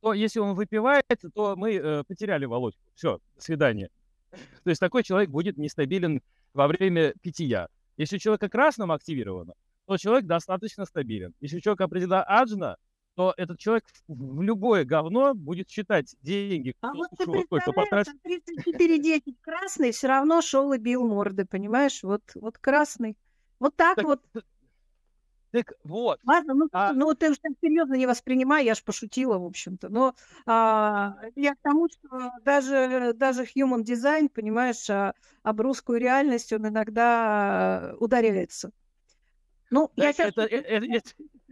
то 0.00 0.14
если 0.14 0.40
он 0.40 0.54
выпивает, 0.54 1.04
то 1.34 1.54
мы 1.54 1.74
э, 1.74 2.04
потеряли 2.04 2.46
Володьку. 2.46 2.80
Все, 2.94 3.20
до 3.36 3.42
свидания. 3.42 3.90
То 4.30 4.70
есть 4.70 4.80
такой 4.80 5.02
человек 5.02 5.28
будет 5.28 5.58
нестабилен 5.58 6.22
во 6.54 6.66
время 6.66 7.12
питья. 7.20 7.68
Если 7.98 8.16
у 8.16 8.18
человека 8.18 8.48
красным 8.48 8.90
активировано, 8.90 9.52
то 9.84 9.98
человек 9.98 10.24
достаточно 10.24 10.86
стабилен. 10.86 11.34
Если 11.40 11.58
у 11.58 11.60
человека 11.60 11.84
определена 11.84 12.22
аджна, 12.22 12.78
то 13.16 13.34
этот 13.36 13.58
человек 13.58 13.84
в 14.08 14.40
любое 14.42 14.84
говно 14.84 15.34
будет 15.34 15.68
считать 15.68 16.14
деньги, 16.22 16.74
А 16.80 16.94
вот 16.94 17.08
ты 17.18 17.26
представляешь, 17.26 17.74
потратил. 17.74 18.12
а 18.12 18.28
34-10 18.28 19.36
красный 19.42 19.92
все 19.92 20.08
равно 20.08 20.40
шел 20.40 20.72
и 20.72 20.78
бил 20.78 21.06
морды, 21.06 21.44
понимаешь? 21.44 22.02
Вот, 22.02 22.22
вот 22.34 22.58
красный. 22.58 23.16
Вот 23.58 23.76
так 23.76 23.96
Так, 23.96 24.06
вот. 24.06 24.22
так 25.52 25.72
вот, 25.84 26.20
Ладно, 26.24 26.54
ну, 26.54 26.68
а 26.72 26.92
ну 26.94 27.14
ты 27.14 27.34
так 27.34 27.52
серьезно 27.62 27.94
не 27.94 28.06
воспринимай, 28.06 28.64
я 28.64 28.74
ж 28.74 28.84
пошутила, 28.84 29.38
в 29.38 29.44
общем-то. 29.44 29.88
Но 29.88 30.14
а, 30.46 31.16
я 31.34 31.54
к 31.54 31.58
тому, 31.62 31.88
что 31.88 32.30
даже, 32.44 33.12
даже 33.14 33.44
human 33.44 33.82
design, 33.82 34.28
понимаешь, 34.28 34.88
а, 34.88 35.14
об 35.42 35.60
русскую 35.60 35.98
реальность 35.98 36.52
он 36.52 36.68
иногда 36.68 37.94
ударяется. 37.98 38.70
Ну, 39.70 39.90
Да, 39.96 40.04
я 40.04 40.12
сейчас 40.12 40.28
это, 40.28 40.42
э- 40.42 40.60
это, 40.60 40.86
это, 40.86 41.10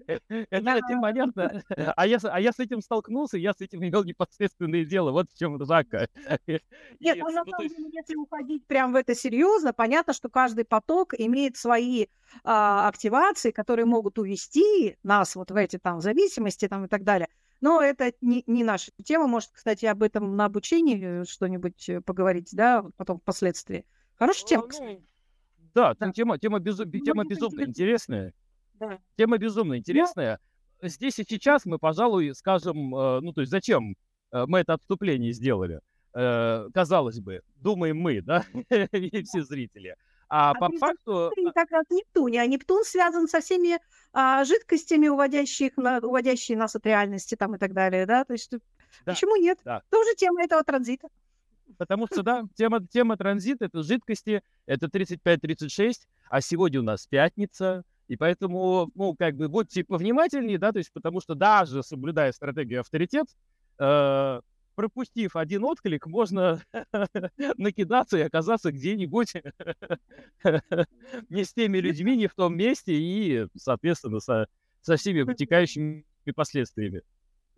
это 0.28 1.00
понятно. 1.00 1.62
А 1.96 2.06
я, 2.06 2.18
с- 2.18 2.24
а 2.30 2.40
я 2.40 2.52
с 2.52 2.58
этим 2.58 2.80
столкнулся, 2.80 3.36
я 3.38 3.52
с 3.52 3.60
этим 3.60 3.84
имел 3.84 4.04
непосредственное 4.04 4.84
дело. 4.84 5.12
Вот 5.12 5.30
в 5.30 5.38
чем 5.38 5.60
ржака. 5.60 6.08
Нет, 6.46 7.18
ну, 7.18 7.30
на 7.30 7.44
ну, 7.44 7.50
самом 7.50 7.68
деле, 7.68 7.90
если 7.92 8.16
уходить 8.16 8.66
прям 8.66 8.92
в 8.92 8.96
это 8.96 9.14
серьезно, 9.14 9.72
понятно, 9.72 10.12
что 10.12 10.28
каждый 10.28 10.64
поток 10.64 11.14
имеет 11.16 11.56
свои 11.56 12.06
а, 12.44 12.88
активации, 12.88 13.50
которые 13.50 13.86
могут 13.86 14.18
увести 14.18 14.96
нас 15.02 15.36
вот 15.36 15.50
в 15.50 15.56
эти 15.56 15.78
там 15.78 16.00
зависимости 16.00 16.68
там 16.68 16.84
и 16.86 16.88
так 16.88 17.04
далее. 17.04 17.28
Но 17.60 17.82
это 17.82 18.12
не, 18.20 18.44
не 18.46 18.64
наша 18.64 18.92
тема. 19.04 19.26
Может, 19.26 19.50
кстати, 19.52 19.86
об 19.86 20.02
этом 20.02 20.36
на 20.36 20.44
обучении 20.44 21.24
что-нибудь 21.24 21.88
э, 21.88 22.00
поговорить, 22.00 22.50
да, 22.52 22.84
потом 22.96 23.18
впоследствии. 23.18 23.84
Хорошая 24.14 24.46
тема, 24.46 24.68
кстати. 24.68 24.92
ну, 24.92 25.02
да, 25.74 25.88
Да. 25.88 25.94
там 25.94 26.12
тема, 26.12 26.38
тема, 26.38 26.60
безу- 26.60 26.86
тема 26.86 27.24
безумно 27.24 27.62
интересная. 27.62 28.32
Да. 28.78 28.98
Тема 29.16 29.38
безумно 29.38 29.74
Ну, 29.74 29.78
интересная. 29.78 30.40
Здесь 30.82 31.18
и 31.18 31.24
сейчас 31.24 31.64
мы, 31.66 31.78
пожалуй, 31.78 32.34
скажем, 32.34 32.94
э, 32.94 33.20
ну, 33.20 33.32
то 33.32 33.40
есть 33.40 33.50
зачем 33.50 33.96
э, 34.32 34.44
мы 34.46 34.60
это 34.60 34.74
отступление 34.74 35.32
сделали? 35.32 35.80
Э, 36.14 36.68
Казалось 36.72 37.20
бы, 37.20 37.42
думаем 37.56 37.98
мы, 37.98 38.22
да, 38.22 38.44
и 38.92 39.22
все 39.24 39.42
зрители. 39.42 39.96
А 40.28 40.50
а 40.50 40.54
по 40.54 40.70
факту, 40.76 41.32
как 41.54 41.70
раз 41.70 41.86
Нептуне, 41.90 42.42
а 42.42 42.46
Нептун 42.46 42.84
связан 42.84 43.28
со 43.28 43.40
всеми 43.40 43.78
а, 44.12 44.44
жидкостями, 44.44 45.08
уводящих 45.08 45.76
на, 45.78 45.98
уводящие 45.98 46.58
нас 46.58 46.76
от 46.76 46.84
реальности 46.84 47.34
там 47.34 47.54
и 47.54 47.58
так 47.58 47.72
далее, 47.72 48.04
да, 48.04 48.24
то 48.24 48.34
есть 48.34 48.50
Да, 48.50 48.58
почему 49.06 49.36
нет? 49.36 49.58
да. 49.64 49.82
Тоже 49.90 50.14
тема 50.16 50.42
этого 50.42 50.62
транзита. 50.64 51.08
Потому 51.78 52.06
что, 52.06 52.22
да, 52.22 52.44
тема, 52.54 52.86
тема 52.86 53.16
транзита, 53.16 53.66
это 53.66 53.82
жидкости, 53.82 54.42
это 54.66 54.86
35-36, 54.86 55.94
а 56.28 56.40
сегодня 56.42 56.80
у 56.80 56.84
нас 56.84 57.06
пятница, 57.06 57.84
и 58.08 58.16
поэтому, 58.16 58.90
ну, 58.94 59.14
как 59.14 59.36
бы, 59.36 59.48
будьте 59.48 59.84
повнимательнее, 59.84 60.58
да, 60.58 60.72
то 60.72 60.78
есть, 60.78 60.92
потому 60.92 61.20
что 61.20 61.34
даже 61.34 61.82
соблюдая 61.82 62.32
стратегию 62.32 62.80
авторитет, 62.80 63.26
э, 63.78 64.40
пропустив 64.74 65.36
один 65.36 65.64
отклик, 65.64 66.06
можно 66.06 66.62
накидаться 67.58 68.16
и 68.16 68.22
оказаться 68.22 68.72
где-нибудь 68.72 69.34
не 71.28 71.44
с 71.44 71.52
теми 71.52 71.78
людьми, 71.78 72.16
не 72.16 72.28
в 72.28 72.34
том 72.34 72.56
месте, 72.56 72.94
и, 72.94 73.46
соответственно, 73.56 74.20
со, 74.20 74.46
со 74.80 74.96
всеми 74.96 75.22
вытекающими 75.22 76.04
последствиями. 76.34 77.02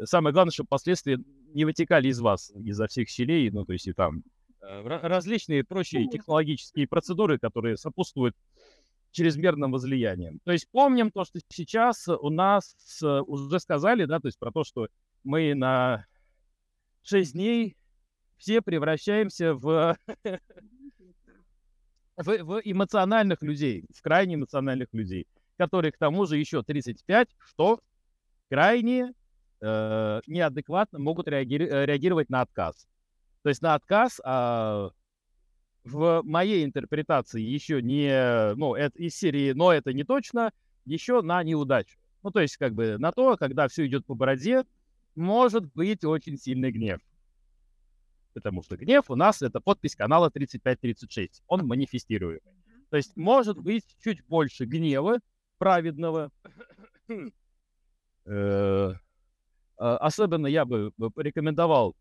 Самое 0.02 0.32
главное, 0.32 0.52
чтобы 0.52 0.68
последствия 0.68 1.18
не 1.52 1.64
вытекали 1.64 2.08
из 2.08 2.20
вас, 2.20 2.52
изо 2.56 2.86
всех 2.86 3.08
щелей, 3.08 3.50
ну, 3.50 3.64
то 3.64 3.72
есть 3.72 3.86
и 3.86 3.92
там 3.92 4.24
э, 4.62 4.82
ра- 4.82 5.00
различные 5.02 5.62
прочие 5.62 6.08
технологические 6.08 6.88
процедуры, 6.88 7.38
которые 7.38 7.76
сопутствуют 7.76 8.34
чрезмерным 9.10 9.72
возлиянием. 9.72 10.40
То 10.44 10.52
есть 10.52 10.68
помним 10.70 11.10
то, 11.10 11.24
что 11.24 11.40
сейчас 11.48 12.06
у 12.08 12.30
нас 12.30 12.74
э, 13.02 13.20
уже 13.20 13.58
сказали, 13.60 14.04
да, 14.04 14.20
то 14.20 14.28
есть 14.28 14.38
про 14.38 14.52
то, 14.52 14.64
что 14.64 14.88
мы 15.24 15.54
на 15.54 16.06
6 17.02 17.32
дней 17.32 17.76
все 18.36 18.62
превращаемся 18.62 19.54
в, 19.54 19.96
в, 22.16 22.24
в 22.24 22.60
эмоциональных 22.64 23.42
людей, 23.42 23.84
в 23.94 24.02
крайне 24.02 24.36
эмоциональных 24.36 24.88
людей, 24.92 25.26
которые 25.56 25.92
к 25.92 25.98
тому 25.98 26.26
же 26.26 26.38
еще 26.38 26.62
35, 26.62 27.28
что 27.38 27.80
крайне 28.48 29.12
э, 29.60 30.20
неадекватно 30.26 30.98
могут 30.98 31.28
реагири- 31.28 31.68
э, 31.68 31.86
реагировать 31.86 32.30
на 32.30 32.42
отказ. 32.42 32.86
То 33.42 33.48
есть 33.48 33.62
на 33.62 33.74
отказ 33.74 34.20
а, 34.22 34.90
в 35.84 36.22
моей 36.24 36.64
интерпретации 36.64 37.40
еще 37.40 37.82
не, 37.82 38.54
ну, 38.54 38.74
это 38.74 38.98
из 38.98 39.16
серии, 39.16 39.52
но 39.52 39.72
это 39.72 39.92
не 39.92 40.04
точно, 40.04 40.52
еще 40.84 41.22
на 41.22 41.42
неудачу. 41.42 41.98
Ну, 42.22 42.30
то 42.30 42.40
есть 42.40 42.56
как 42.56 42.74
бы 42.74 42.98
на 42.98 43.12
то, 43.12 43.36
когда 43.36 43.68
все 43.68 43.86
идет 43.86 44.04
по 44.04 44.14
бороде, 44.14 44.64
может 45.14 45.72
быть 45.72 46.04
очень 46.04 46.36
сильный 46.36 46.70
гнев. 46.70 47.00
Потому 48.34 48.62
что 48.62 48.76
гнев 48.76 49.10
у 49.10 49.16
нас 49.16 49.42
это 49.42 49.60
подпись 49.60 49.96
канала 49.96 50.30
3536. 50.30 51.42
Он 51.46 51.66
манифестируемый. 51.66 52.40
То 52.90 52.96
есть 52.96 53.16
может 53.16 53.58
быть 53.58 53.84
чуть 54.02 54.24
больше 54.26 54.64
гнева 54.66 55.20
праведного. 55.58 56.30
Э, 58.26 58.92
а, 59.78 59.96
Особенно 59.96 60.46
я 60.46 60.66
бы 60.66 60.92
бы 60.98 61.10
порекомендовал 61.10 61.96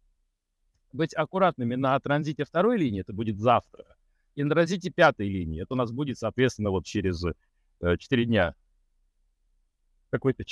быть 0.91 1.13
аккуратными 1.13 1.75
на 1.75 1.99
транзите 1.99 2.43
второй 2.45 2.77
линии, 2.77 3.01
это 3.01 3.13
будет 3.13 3.39
завтра, 3.39 3.85
и 4.35 4.43
на 4.43 4.49
транзите 4.51 4.89
пятой 4.89 5.27
линии, 5.29 5.61
это 5.61 5.73
у 5.73 5.77
нас 5.77 5.91
будет, 5.91 6.17
соответственно, 6.17 6.69
вот 6.71 6.85
через 6.85 7.23
э, 7.81 7.97
4 7.97 8.25
дня. 8.25 8.55
Какое-то 10.09 10.43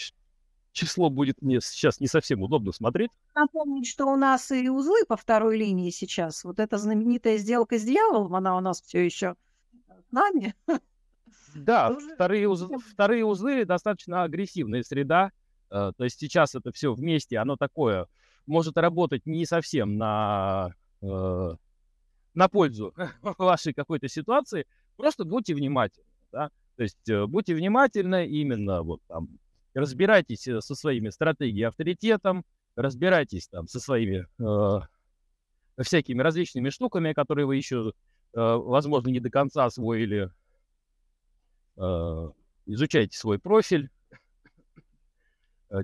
число 0.72 1.10
будет 1.10 1.42
мне 1.42 1.60
сейчас 1.62 2.00
не 2.00 2.08
совсем 2.08 2.42
удобно 2.44 2.72
смотреть. 2.72 3.10
Напомнить, 3.34 3.88
что 3.88 4.06
у 4.06 4.16
нас 4.16 4.52
и 4.52 4.70
узлы 4.70 5.06
по 5.08 5.18
второй 5.18 5.58
линии 5.58 5.90
сейчас. 5.90 6.44
Вот 6.44 6.60
эта 6.60 6.78
знаменитая 6.78 7.38
сделка 7.38 7.80
с 7.80 7.84
дьяволом, 7.84 8.36
она 8.36 8.56
у 8.56 8.60
нас 8.60 8.82
все 8.82 9.04
еще 9.04 9.36
с 9.88 10.12
нами. 10.12 10.54
Да, 11.56 11.96
вторые, 12.16 12.48
уз- 12.48 12.70
вторые 12.94 13.26
узлы 13.26 13.66
достаточно 13.66 14.24
агрессивная 14.24 14.84
среда. 14.84 15.32
э, 15.72 15.92
То 15.98 16.04
есть 16.04 16.20
сейчас 16.20 16.54
это 16.54 16.72
все 16.72 16.94
вместе, 16.94 17.38
оно 17.40 17.56
такое, 17.56 18.08
может 18.48 18.78
работать 18.78 19.26
не 19.26 19.46
совсем 19.46 19.98
на, 19.98 20.74
э, 21.02 21.56
на 22.34 22.48
пользу 22.48 22.94
вашей 23.22 23.74
какой-то 23.74 24.08
ситуации. 24.08 24.66
Просто 24.96 25.26
будьте 25.26 25.54
внимательны. 25.54 26.08
Да? 26.32 26.50
То 26.78 26.84
есть 26.84 27.10
э, 27.10 27.26
будьте 27.28 27.54
внимательны 27.54 28.28
именно 28.28 28.82
вот 28.82 29.02
там, 29.08 29.28
разбирайтесь 29.74 30.48
э, 30.48 30.62
со 30.62 30.76
своими 30.76 31.10
стратегией 31.10 31.62
и 31.62 31.64
авторитетом, 31.64 32.46
разбирайтесь 32.76 33.48
там 33.48 33.68
со 33.68 33.80
своими 33.80 34.28
э, 34.40 35.84
всякими 35.84 36.22
различными 36.22 36.70
штуками, 36.70 37.14
которые 37.14 37.46
вы 37.46 37.58
еще, 37.58 37.94
э, 38.34 38.40
возможно, 38.40 39.10
не 39.10 39.20
до 39.20 39.30
конца 39.30 39.66
освоили. 39.66 40.32
Э, 41.78 42.30
изучайте 42.66 43.18
свой 43.18 43.40
профиль, 43.40 43.90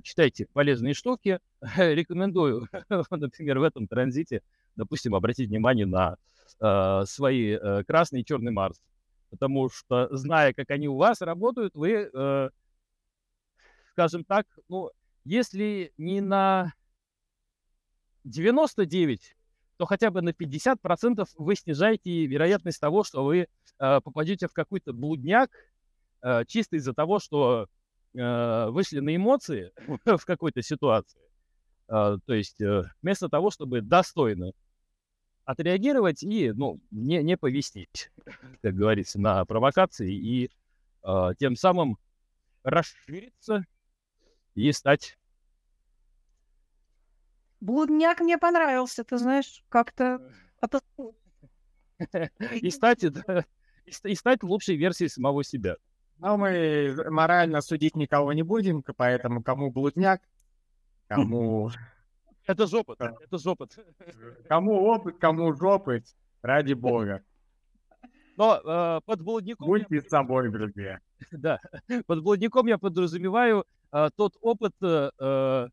читайте 0.02 0.46
полезные 0.52 0.94
штуки. 0.94 1.40
Рекомендую, 1.76 2.68
например, 2.88 3.58
в 3.58 3.62
этом 3.62 3.86
транзите, 3.86 4.42
допустим, 4.76 5.14
обратить 5.14 5.48
внимание 5.48 5.86
на 5.86 6.16
э, 6.60 7.02
свои 7.06 7.52
э, 7.52 7.84
красный 7.84 8.20
и 8.20 8.24
черный 8.24 8.52
Марс. 8.52 8.80
Потому 9.30 9.68
что, 9.68 10.08
зная, 10.16 10.52
как 10.52 10.70
они 10.70 10.88
у 10.88 10.96
вас 10.96 11.20
работают, 11.20 11.74
вы, 11.74 12.10
э, 12.12 12.50
скажем 13.92 14.24
так, 14.24 14.46
ну, 14.68 14.90
если 15.24 15.92
не 15.96 16.20
на 16.20 16.72
99, 18.24 19.36
то 19.76 19.86
хотя 19.86 20.10
бы 20.10 20.22
на 20.22 20.30
50% 20.30 21.26
вы 21.36 21.56
снижаете 21.56 22.26
вероятность 22.26 22.80
того, 22.80 23.02
что 23.04 23.24
вы 23.24 23.38
э, 23.38 23.46
попадете 23.78 24.46
в 24.46 24.52
какой-то 24.52 24.92
блудняк 24.92 25.50
э, 26.22 26.44
чисто 26.46 26.76
из-за 26.76 26.94
того, 26.94 27.18
что 27.18 27.68
э, 28.14 28.66
вышли 28.70 29.00
на 29.00 29.14
эмоции 29.14 29.72
в 30.04 30.24
какой-то 30.24 30.62
ситуации. 30.62 31.20
Э, 31.88 32.18
то 32.24 32.34
есть 32.34 32.60
э, 32.60 32.84
вместо 33.02 33.28
того, 33.28 33.50
чтобы 33.50 33.80
достойно 33.80 34.52
отреагировать 35.44 36.22
и 36.22 36.52
ну, 36.52 36.80
не, 36.90 37.22
не 37.22 37.36
повестить, 37.36 38.10
как 38.62 38.74
говорится, 38.74 39.20
на 39.20 39.44
провокации 39.44 40.12
и 40.12 40.50
э, 41.02 41.30
тем 41.38 41.56
самым 41.56 41.98
расшириться 42.62 43.64
и 44.54 44.72
стать 44.72 45.18
Блудняк 47.60 48.20
мне 48.20 48.36
понравился, 48.36 49.04
ты 49.04 49.16
знаешь, 49.16 49.64
как-то 49.70 50.20
и 52.60 52.70
стать, 52.70 53.04
и 54.02 54.14
стать 54.14 54.42
лучшей 54.42 54.76
версией 54.76 55.08
самого 55.08 55.42
себя. 55.42 55.76
Но 56.18 56.36
мы 56.36 56.94
морально 57.10 57.60
судить 57.60 57.96
никого 57.96 58.32
не 58.32 58.42
будем, 58.42 58.82
поэтому 58.96 59.42
кому 59.42 59.70
блудняк, 59.70 60.20
кому, 61.08 61.70
Это 62.46 62.66
Да. 62.98 63.14
это 63.24 63.38
же 63.38 63.50
опыт. 63.50 63.78
кому 64.48 64.84
опыт, 64.84 65.18
кому 65.18 65.54
жопы, 65.54 66.02
ради 66.42 66.74
бога. 66.74 67.22
Но 68.36 68.60
э, 68.64 69.00
под 69.04 69.22
блудником, 69.22 69.66
я 69.66 69.70
Будьте 69.70 70.00
с 70.00 70.08
собой, 70.08 70.50
друзья. 70.50 70.98
Да. 71.30 71.60
Под 72.06 72.22
блудником 72.22 72.66
я 72.66 72.78
подразумеваю 72.78 73.64
э, 73.92 74.08
тот 74.16 74.34
опыт, 74.40 74.74
э, 74.82 75.10
э, 75.18 75.68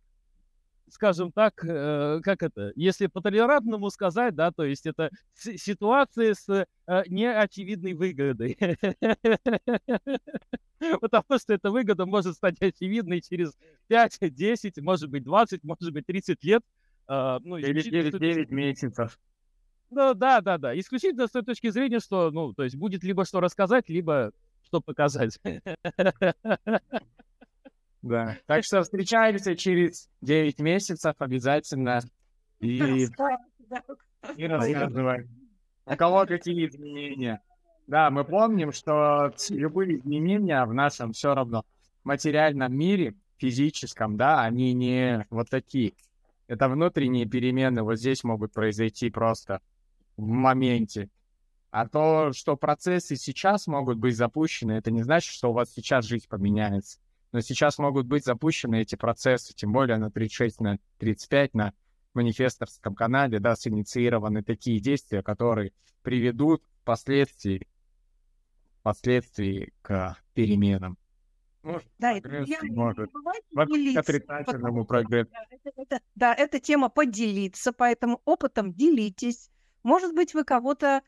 скажем 0.91 1.31
так, 1.31 1.63
э, 1.63 2.19
как 2.23 2.43
это, 2.43 2.71
если 2.75 3.07
по-толерантному 3.07 3.89
сказать, 3.89 4.35
да, 4.35 4.51
то 4.51 4.63
есть 4.63 4.85
это 4.85 5.09
ситуации 5.33 6.33
с 6.33 6.47
э, 6.49 6.65
неочевидной 7.07 7.93
выгодой. 7.93 8.57
Потому 10.99 11.39
что 11.39 11.53
эта 11.53 11.71
выгода 11.71 12.05
может 12.05 12.35
стать 12.35 12.61
очевидной 12.61 13.21
через 13.21 13.57
5, 13.87 14.33
10, 14.33 14.81
может 14.81 15.09
быть 15.09 15.23
20, 15.23 15.63
может 15.63 15.93
быть 15.93 16.05
30 16.05 16.43
лет. 16.43 16.61
Э, 17.07 17.39
ну, 17.41 17.57
Или 17.57 17.81
9, 17.81 18.19
9 18.19 18.51
месяцев. 18.51 19.17
Ну, 19.89 20.13
да, 20.13 20.41
да, 20.41 20.57
да. 20.57 20.77
Исключительно 20.79 21.27
с 21.27 21.31
той 21.31 21.43
точки 21.43 21.69
зрения, 21.69 21.99
что, 21.99 22.31
ну, 22.31 22.53
то 22.53 22.63
есть 22.63 22.75
будет 22.75 23.03
либо 23.03 23.25
что 23.25 23.41
рассказать, 23.41 23.89
либо 23.89 24.31
что 24.63 24.81
показать. 24.81 25.39
Да. 28.01 28.37
Так 28.47 28.63
что 28.63 28.81
встречаемся 28.81 29.55
через 29.55 30.09
9 30.21 30.59
месяцев 30.59 31.15
обязательно. 31.19 32.01
И, 32.59 33.07
и 34.35 34.45
рассказываем. 34.45 35.29
У 35.85 35.95
кого 35.95 36.25
какие 36.25 36.67
изменения. 36.67 37.41
Да, 37.87 38.09
мы 38.09 38.23
помним, 38.23 38.71
что 38.71 39.33
любые 39.49 39.97
изменения 39.97 40.63
в 40.65 40.73
нашем 40.73 41.11
все 41.13 41.33
равно 41.33 41.65
материальном 42.03 42.73
мире, 42.75 43.15
физическом, 43.37 44.17
да, 44.17 44.41
они 44.41 44.73
не 44.73 45.25
вот 45.29 45.49
такие. 45.49 45.93
Это 46.47 46.69
внутренние 46.69 47.25
перемены 47.25 47.83
вот 47.83 47.97
здесь 47.97 48.23
могут 48.23 48.53
произойти 48.53 49.09
просто 49.09 49.61
в 50.17 50.25
моменте. 50.25 51.09
А 51.71 51.87
то, 51.87 52.33
что 52.33 52.57
процессы 52.57 53.15
сейчас 53.15 53.65
могут 53.67 53.97
быть 53.97 54.15
запущены, 54.15 54.73
это 54.73 54.91
не 54.91 55.01
значит, 55.03 55.31
что 55.31 55.49
у 55.49 55.53
вас 55.53 55.71
сейчас 55.71 56.05
жизнь 56.05 56.27
поменяется. 56.27 56.99
Но 57.31 57.39
сейчас 57.39 57.77
могут 57.77 58.07
быть 58.07 58.25
запущены 58.25 58.81
эти 58.81 58.95
процессы, 58.95 59.53
тем 59.53 59.71
более 59.71 59.97
на 59.97 60.11
36, 60.11 60.59
на 60.59 60.79
35, 60.97 61.53
на 61.53 61.73
манифесторском 62.13 62.93
канале, 62.93 63.39
да, 63.39 63.55
синициированы 63.55 64.43
такие 64.43 64.79
действия, 64.79 65.23
которые 65.23 65.71
приведут 66.01 66.63
впоследствии, 66.81 67.67
впоследствии 68.79 69.71
к 69.81 70.17
переменам. 70.33 70.97
Может, 71.63 71.87
да, 71.99 72.19
прогресс, 72.19 72.49
я 72.49 72.59
может, 72.63 73.11
к 73.11 73.97
отрицательному 73.97 74.83
прогрессу. 74.85 75.29
Да, 75.31 75.45
это, 75.51 75.71
это, 75.75 76.01
да, 76.15 76.33
это 76.33 76.59
тема 76.59 76.89
поделиться, 76.89 77.71
поэтому 77.71 78.21
опытом 78.25 78.73
делитесь. 78.73 79.49
Может 79.83 80.13
быть, 80.13 80.33
вы 80.33 80.43
кого-то 80.43 81.01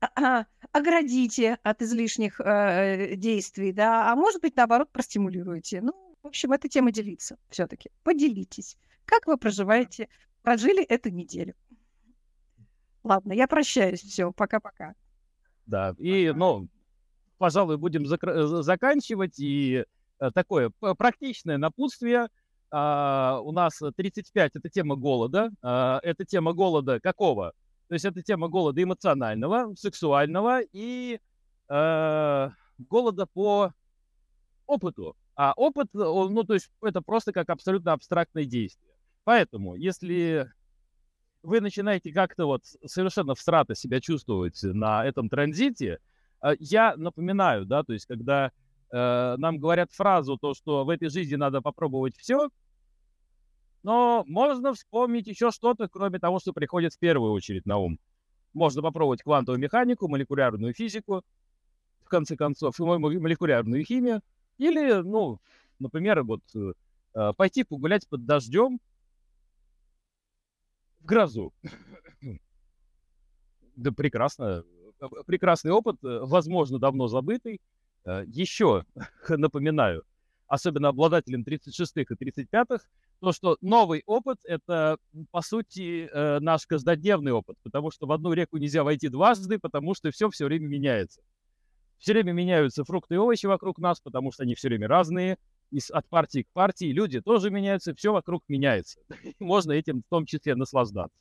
а, 0.00 0.44
оградите 0.72 1.58
от 1.62 1.82
излишних 1.82 2.40
э, 2.40 3.16
действий, 3.16 3.72
да, 3.72 4.10
а 4.10 4.16
может 4.16 4.40
быть, 4.40 4.56
наоборот, 4.56 4.90
простимулируете. 4.90 5.80
Ну, 5.80 5.92
в 6.22 6.28
общем, 6.28 6.52
это 6.52 6.68
тема 6.68 6.92
делиться 6.92 7.36
все-таки. 7.48 7.90
Поделитесь. 8.02 8.76
Как 9.04 9.26
вы 9.26 9.36
проживаете, 9.36 10.08
прожили 10.42 10.84
эту 10.84 11.10
неделю? 11.10 11.54
Ладно, 13.02 13.32
я 13.32 13.48
прощаюсь. 13.48 14.00
Все, 14.00 14.30
пока-пока. 14.32 14.94
Да, 15.66 15.94
и, 15.98 16.32
ну, 16.34 16.68
пожалуй, 17.38 17.78
будем 17.78 18.04
зак- 18.04 18.62
заканчивать. 18.62 19.38
И 19.40 19.84
э, 20.20 20.30
такое 20.32 20.70
практичное 20.96 21.58
напутствие. 21.58 22.28
Uh, 22.72 23.40
у 23.40 23.50
нас 23.50 23.80
35 23.96 24.54
это 24.54 24.68
тема 24.68 24.94
голода. 24.94 25.50
Uh, 25.60 25.98
это 26.04 26.24
тема 26.24 26.52
голода 26.52 27.00
какого? 27.00 27.52
То 27.90 27.94
есть 27.94 28.04
это 28.04 28.22
тема 28.22 28.46
голода 28.46 28.80
эмоционального, 28.80 29.74
сексуального 29.74 30.60
и 30.62 31.18
э, 31.68 32.50
голода 32.78 33.26
по 33.26 33.72
опыту. 34.64 35.16
А 35.34 35.52
опыт, 35.56 35.88
ну, 35.92 36.44
то 36.44 36.54
есть 36.54 36.70
это 36.82 37.02
просто 37.02 37.32
как 37.32 37.50
абсолютно 37.50 37.92
абстрактное 37.92 38.44
действие. 38.44 38.94
Поэтому, 39.24 39.74
если 39.74 40.48
вы 41.42 41.60
начинаете 41.60 42.12
как-то 42.12 42.46
вот 42.46 42.62
совершенно 42.86 43.34
всрато 43.34 43.74
себя 43.74 44.00
чувствовать 44.00 44.60
на 44.62 45.04
этом 45.04 45.28
транзите, 45.28 45.98
э, 46.44 46.52
я 46.60 46.94
напоминаю, 46.96 47.66
да, 47.66 47.82
то 47.82 47.92
есть 47.92 48.06
когда 48.06 48.52
э, 48.92 49.34
нам 49.36 49.58
говорят 49.58 49.90
фразу, 49.90 50.38
то, 50.38 50.54
что 50.54 50.84
в 50.84 50.90
этой 50.90 51.08
жизни 51.08 51.34
надо 51.34 51.60
попробовать 51.60 52.16
все, 52.16 52.50
но 53.82 54.24
можно 54.26 54.74
вспомнить 54.74 55.26
еще 55.26 55.50
что-то, 55.50 55.88
кроме 55.88 56.18
того, 56.18 56.38
что 56.38 56.52
приходит 56.52 56.94
в 56.94 56.98
первую 56.98 57.32
очередь 57.32 57.66
на 57.66 57.78
ум. 57.78 57.98
Можно 58.52 58.82
попробовать 58.82 59.22
квантовую 59.22 59.60
механику, 59.60 60.08
молекулярную 60.08 60.74
физику, 60.74 61.22
в 62.04 62.08
конце 62.08 62.36
концов, 62.36 62.78
молекулярную 62.78 63.84
химию. 63.84 64.20
Или, 64.58 65.00
ну, 65.02 65.38
например, 65.78 66.22
вот 66.24 66.42
э, 66.54 67.32
пойти 67.36 67.64
погулять 67.64 68.08
под 68.08 68.26
дождем 68.26 68.80
в 71.00 71.06
грозу. 71.06 71.52
Да 73.76 73.92
прекрасно. 73.92 74.62
Прекрасный 75.26 75.70
опыт, 75.70 75.96
э, 76.04 76.18
возможно, 76.22 76.78
давно 76.78 77.08
забытый. 77.08 77.62
Э, 78.04 78.24
еще 78.26 78.84
напоминаю, 79.28 80.04
особенно 80.50 80.88
обладателям 80.88 81.42
36-х 81.42 82.12
и 82.12 82.24
35-х, 82.24 82.84
то, 83.20 83.32
что 83.32 83.56
новый 83.60 84.02
опыт— 84.04 84.40
это, 84.44 84.98
по 85.30 85.42
сути, 85.42 86.08
э, 86.12 86.40
наш 86.40 86.66
каждодневный 86.66 87.30
опыт, 87.30 87.56
потому 87.62 87.92
что 87.92 88.06
в 88.06 88.12
одну 88.12 88.32
реку 88.32 88.56
нельзя 88.56 88.82
войти 88.82 89.08
дважды, 89.08 89.60
потому 89.60 89.94
что 89.94 90.10
все 90.10 90.28
все 90.28 90.46
время 90.46 90.66
меняется. 90.66 91.22
Все 91.98 92.14
время 92.14 92.32
меняются 92.32 92.82
фрукты 92.82 93.14
и 93.14 93.18
овощи 93.18 93.46
вокруг 93.46 93.78
нас, 93.78 94.00
потому 94.00 94.32
что 94.32 94.42
они 94.42 94.56
все 94.56 94.66
время 94.68 94.88
разные, 94.88 95.38
и 95.70 95.78
от 95.92 96.08
партии 96.08 96.42
к 96.42 96.48
партии 96.52 96.86
люди 96.86 97.20
тоже 97.20 97.50
меняются, 97.50 97.94
все 97.94 98.12
вокруг 98.12 98.42
меняется. 98.48 98.98
Можно 99.38 99.70
этим 99.72 100.00
в 100.00 100.10
том 100.10 100.26
числе 100.26 100.56
наслаждаться. 100.56 101.16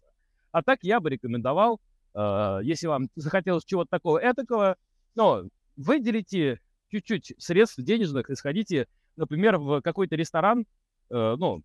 А 0.51 0.63
так 0.63 0.79
я 0.81 0.99
бы 0.99 1.11
рекомендовал, 1.11 1.79
э, 2.15 2.59
если 2.63 2.87
вам 2.87 3.09
захотелось 3.15 3.63
чего-то 3.63 3.91
такого 3.91 4.17
этакого, 4.17 4.75
но 5.13 5.43
выделите 5.77 6.61
чуть-чуть 6.89 7.35
средств 7.37 7.77
денежных 7.77 8.31
и 8.31 8.35
сходите, 8.35 8.87
например, 9.19 9.57
в 9.57 9.81
какой-то 9.81 10.15
ресторан, 10.15 10.65
э, 11.09 11.35
ну, 11.37 11.61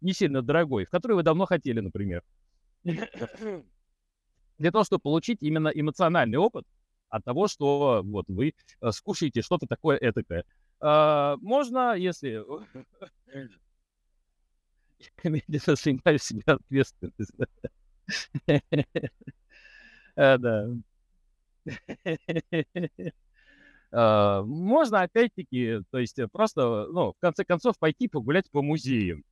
не 0.00 0.12
сильно 0.12 0.42
дорогой, 0.42 0.84
в 0.84 0.90
который 0.90 1.14
вы 1.16 1.22
давно 1.22 1.46
хотели, 1.46 1.80
например. 1.80 2.22
Для 2.82 4.70
того, 4.70 4.84
чтобы 4.84 5.02
получить 5.02 5.38
именно 5.42 5.68
эмоциональный 5.68 6.38
опыт 6.38 6.64
от 7.08 7.24
того, 7.24 7.48
что 7.48 8.02
вот 8.04 8.26
вы 8.28 8.54
э, 8.80 8.90
скушаете 8.90 9.42
что-то 9.42 9.66
такое 9.66 9.98
этакое. 9.98 10.44
А, 10.80 11.36
можно, 11.40 11.94
если... 11.94 12.42
Я 15.14 16.18
себе 16.18 16.42
ответственность. 16.46 17.32
А, 20.16 20.38
да. 20.38 20.68
А, 23.92 24.42
можно, 24.42 25.02
опять-таки, 25.02 25.80
то 25.90 25.98
есть 25.98 26.18
просто, 26.32 26.86
ну, 26.90 27.12
в 27.12 27.18
конце 27.20 27.44
концов, 27.44 27.78
пойти 27.78 28.08
погулять 28.08 28.50
по 28.50 28.62
музеям 28.62 29.24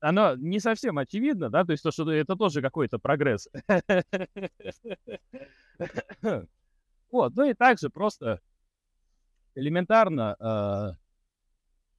оно 0.00 0.36
не 0.36 0.60
совсем 0.60 0.98
очевидно, 0.98 1.50
да, 1.50 1.64
то 1.64 1.72
есть 1.72 1.82
то, 1.82 1.90
что 1.90 2.10
это 2.10 2.36
тоже 2.36 2.62
какой-то 2.62 2.98
прогресс. 2.98 3.48
Вот, 7.10 7.34
ну 7.36 7.44
и 7.44 7.54
также 7.54 7.88
просто 7.88 8.42
элементарно 9.54 10.36
э, 10.38 10.96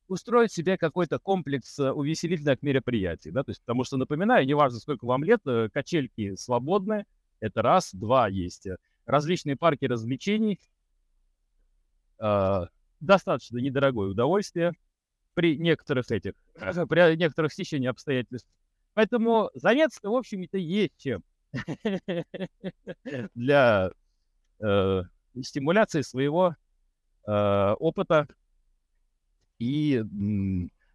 устроить 0.07 0.51
себе 0.51 0.77
какой-то 0.77 1.17
комплекс 1.17 1.79
э, 1.79 1.91
увеселительных 1.91 2.61
мероприятий, 2.61 3.31
да, 3.31 3.43
то 3.43 3.49
есть 3.49 3.61
потому 3.61 3.83
что, 3.85 3.97
напоминаю, 3.97 4.45
неважно, 4.45 4.77
сколько 4.79 5.05
вам 5.05 5.23
лет, 5.23 5.41
э, 5.47 5.69
качельки 5.73 6.35
свободны, 6.35 7.05
это 7.39 7.63
раз, 7.63 7.91
два 7.91 8.27
есть. 8.27 8.67
Различные 9.07 9.55
парки 9.55 9.85
развлечений, 9.85 10.59
э, 12.19 12.65
достаточно 12.99 13.57
недорогое 13.57 14.09
удовольствие, 14.09 14.73
при 15.33 15.57
некоторых 15.57 16.09
этих, 16.11 16.33
при 16.53 17.15
некоторых 17.15 17.53
стечениях 17.53 17.91
обстоятельств. 17.91 18.49
Поэтому 18.93 19.49
заняться, 19.53 19.99
в 20.03 20.13
общем-то, 20.13 20.57
есть 20.57 20.93
чем 20.97 21.23
для 23.35 23.91
э, 24.59 25.03
стимуляции 25.41 26.01
своего 26.01 26.55
э, 27.25 27.73
опыта 27.79 28.27
и 29.59 30.03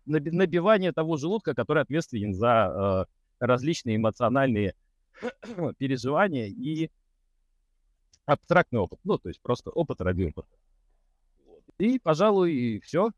набивания 0.06 0.92
того 0.92 1.16
желудка, 1.16 1.54
который 1.54 1.82
ответственен 1.82 2.34
за 2.34 3.06
различные 3.38 3.96
эмоциональные 3.96 4.74
переживания 5.78 6.46
и 6.46 6.90
абстрактный 8.26 8.80
опыт. 8.80 8.98
Ну, 9.04 9.18
то 9.18 9.28
есть 9.28 9.40
просто 9.40 9.70
опыт 9.70 10.00
ради 10.00 10.24
опыта. 10.24 10.48
И, 11.78 11.98
пожалуй, 11.98 12.80
все. 12.84 13.10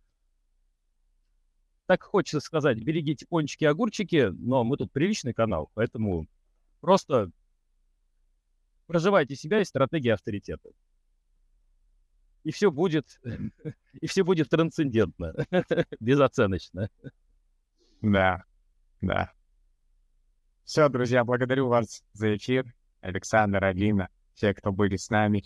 Так 1.87 2.03
хочется 2.03 2.41
сказать, 2.41 2.79
берегите 2.79 3.27
кончики 3.27 3.65
и 3.65 3.69
огурчики, 3.69 4.31
но 4.31 4.65
мы 4.65 4.77
тут 4.77 4.93
приличный 4.93 5.33
канал, 5.33 5.71
поэтому 5.75 6.27
просто 6.81 7.31
проживайте 8.87 9.37
себя 9.37 9.61
и 9.61 9.65
стратегии 9.65 10.11
авторитета. 10.11 10.71
И 12.43 12.51
все 12.51 12.71
будет, 12.71 13.21
и 14.01 14.07
все 14.07 14.25
будет 14.25 14.49
трансцендентно, 14.49 15.35
безоценочно. 16.01 16.91
Да, 18.01 18.45
да. 19.01 19.33
Все, 20.65 20.89
друзья, 20.89 21.25
благодарю 21.25 21.69
вас 21.69 22.03
за 22.13 22.37
эфир. 22.37 22.75
Александр, 23.01 23.63
Алина, 23.63 24.09
все, 24.35 24.53
кто 24.55 24.73
были 24.73 24.97
с 24.97 25.11
нами. 25.11 25.45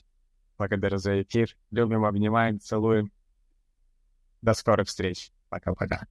Благодарю 0.60 0.98
за 0.98 1.22
эфир. 1.22 1.56
Любим, 1.70 2.04
обнимаем, 2.04 2.60
целуем. 2.60 3.10
До 4.42 4.52
скорых 4.52 4.88
встреч. 4.88 5.32
Пока-пока. 5.48 6.06